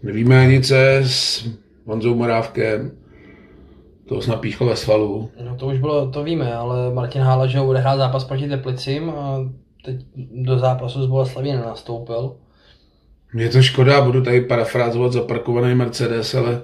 [0.03, 1.49] Nevíme ani co je s
[1.85, 2.91] Honzou Morávkem.
[4.05, 5.31] To snad píchlo ve svalu.
[5.45, 8.47] No to už bylo, to víme, ale Martin Hála, že ho bude hrát zápas proti
[8.47, 9.49] Teplicím a
[9.85, 12.35] teď do zápasu z Boleslaví nenastoupil.
[13.33, 16.61] Mě to škoda, budu tady parafrázovat zaparkovaný Mercedes, ale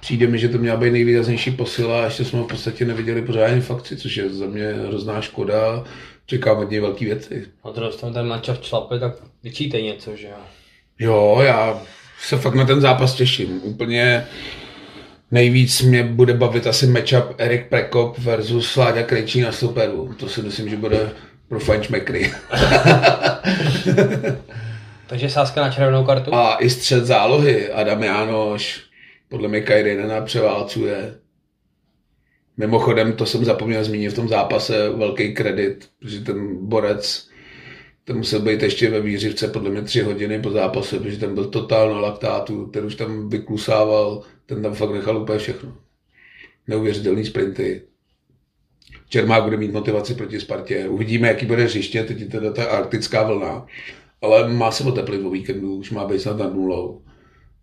[0.00, 3.22] přijde mi, že to měla být nejvýraznější posila a ještě jsme ho v podstatě neviděli
[3.22, 5.84] pořádně v akci, což je za mě hrozná škoda.
[6.26, 7.46] Čekám od něj velké věci.
[7.64, 9.12] Na druhou stranu ten mančav člape, tak
[9.42, 10.36] vyčítej něco, že jo.
[10.98, 11.82] Jo, já
[12.20, 13.60] se fakt na ten zápas těším.
[13.62, 14.26] Úplně
[15.30, 20.14] nejvíc mě bude bavit asi matchup Erik Prekop versus Láďa Krejčí na superu.
[20.14, 21.10] To si myslím, že bude
[21.48, 22.32] pro fančmekry.
[25.06, 26.34] Takže sázka na červenou kartu?
[26.34, 28.82] A i střed zálohy Adam Jánoš
[29.28, 31.14] podle mě Kajrinena převálcuje.
[32.56, 37.28] Mimochodem, to jsem zapomněl zmínit v tom zápase, velký kredit, že ten borec
[38.06, 41.44] ten musel být ještě ve výřivce podle mě tři hodiny po zápase, protože ten byl
[41.44, 45.76] totál na laktátu, ten už tam vyklusával, ten tam fakt nechal úplně všechno.
[46.68, 47.82] Neuvěřitelný sprinty.
[49.08, 50.88] Čermák bude mít motivaci proti Spartě.
[50.88, 53.66] Uvidíme, jaký bude hřiště, teď je teda ta arktická vlna.
[54.22, 57.02] Ale má se oteplit o víkendu, už má být snad nad nulou.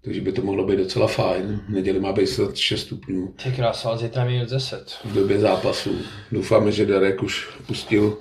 [0.03, 1.61] Takže by to mohlo být docela fajn.
[1.67, 4.99] V neděli má být snad 6 stupňů Ty krása, ale zítra minus 10.
[5.05, 5.97] v době zápasu.
[6.31, 8.17] Doufáme, že Darek už pustil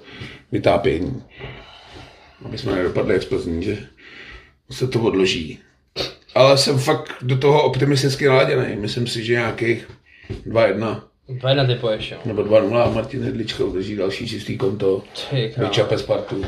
[0.52, 1.22] vytápění.
[2.44, 3.78] Aby jsme nedopadli jak Plzní, že
[4.70, 5.58] se to odloží.
[6.34, 8.76] Ale jsem fakt do toho optimisticky naladěný.
[8.76, 9.90] Myslím si, že nějakých
[10.46, 12.18] 2-1 2-1 typuješ, jo.
[12.24, 15.02] nebo 2-0 a Martin Hedlička udrží další čistý konto.
[15.30, 15.68] Ty krása.
[15.68, 16.44] Vyčape Spartu.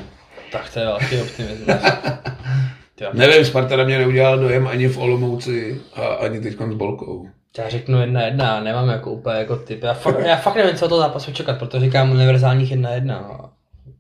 [0.52, 1.66] Tak to je velký optimismus.
[2.94, 7.28] Ty, Nevím, Sparta na mě neudělala dojem ani v Olomouci a ani teď s Bolkou.
[7.58, 9.82] já řeknu jedna jedna, nemám jako úplně jako typ.
[9.82, 13.26] Já fakt, já fakt nevím, co od toho zápasu čekat, protože říkám univerzálních jedna jedna.
[13.28, 13.50] No.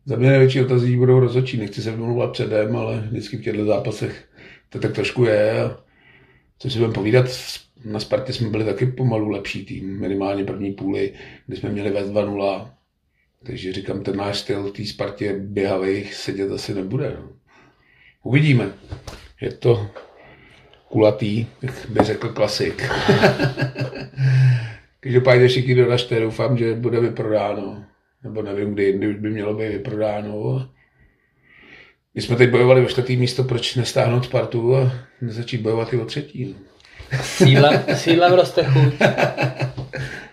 [0.06, 1.56] Za mě největší otazí budou rozhodčí.
[1.56, 4.24] Nechci se vymlouvat předem, ale vždycky v těchto zápasech
[4.68, 5.70] to tak trošku je.
[6.58, 7.26] Co si budeme povídat,
[7.84, 11.12] na Spartě jsme byli taky pomalu lepší tým, minimálně první půly,
[11.46, 12.70] kdy jsme měli vést 2-0.
[13.46, 17.16] Takže říkám, ten náš styl v té Spartě běhavý sedět asi nebude.
[17.20, 17.28] No.
[18.24, 18.72] Uvidíme.
[19.40, 19.86] Je to
[20.88, 22.82] kulatý, jak by řekl klasik.
[25.00, 27.84] Každopádně všichni doražte, doufám, že bude vyprodáno.
[28.22, 30.68] Nebo nevím, kdy jindy už by mělo být vyprodáno.
[32.14, 36.04] My jsme teď bojovali o čtvrtý místo, proč nestáhnout Spartu a nezačít bojovat i o
[36.04, 36.56] třetí.
[37.22, 38.94] Sídlem, sídlem roste chuť.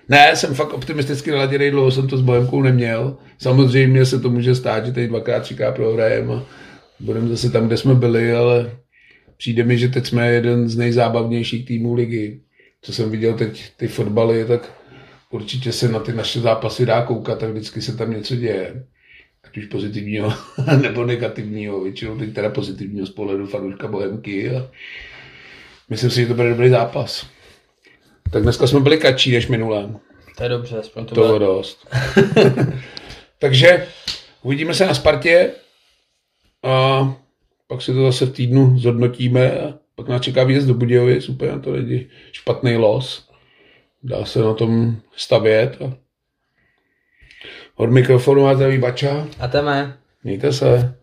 [0.09, 3.17] Ne, jsem fakt optimisticky naladěný, dlouho jsem to s Bohemkou neměl.
[3.37, 6.43] Samozřejmě se to může stát, že teď dvakrát, třikrát prohrajeme a
[7.02, 8.78] budeme zase tam, kde jsme byli, ale
[9.38, 12.41] přijde mi, že teď jsme jeden z nejzábavnějších týmů ligy.
[12.82, 14.74] Co jsem viděl teď, ty fotbaly, tak
[15.32, 18.86] určitě se na ty naše zápasy dá koukat, tak vždycky se tam něco děje.
[19.43, 20.34] Ať už pozitivního
[20.82, 24.70] nebo negativního, většinou teď teda pozitivního z pohledu fanouška Bohemky a
[25.89, 27.28] myslím si, že to bude dobrý zápas.
[28.32, 29.95] Tak dneska jsme byli kačí než minulé.
[30.38, 31.88] To je dobře, aspoň to, To bylo dost.
[33.39, 33.88] Takže
[34.41, 35.52] uvidíme se na Spartě
[36.64, 37.16] a
[37.68, 41.51] pak si to zase v týdnu zhodnotíme a pak nás čeká výjezd do Budějovic, úplně
[41.51, 43.30] na to není špatný los.
[44.03, 45.82] Dá se na tom stavět.
[45.82, 45.93] A
[47.76, 49.28] od mikrofonu a zdraví Bača.
[49.39, 49.97] A teme.
[50.24, 51.01] Mějte se.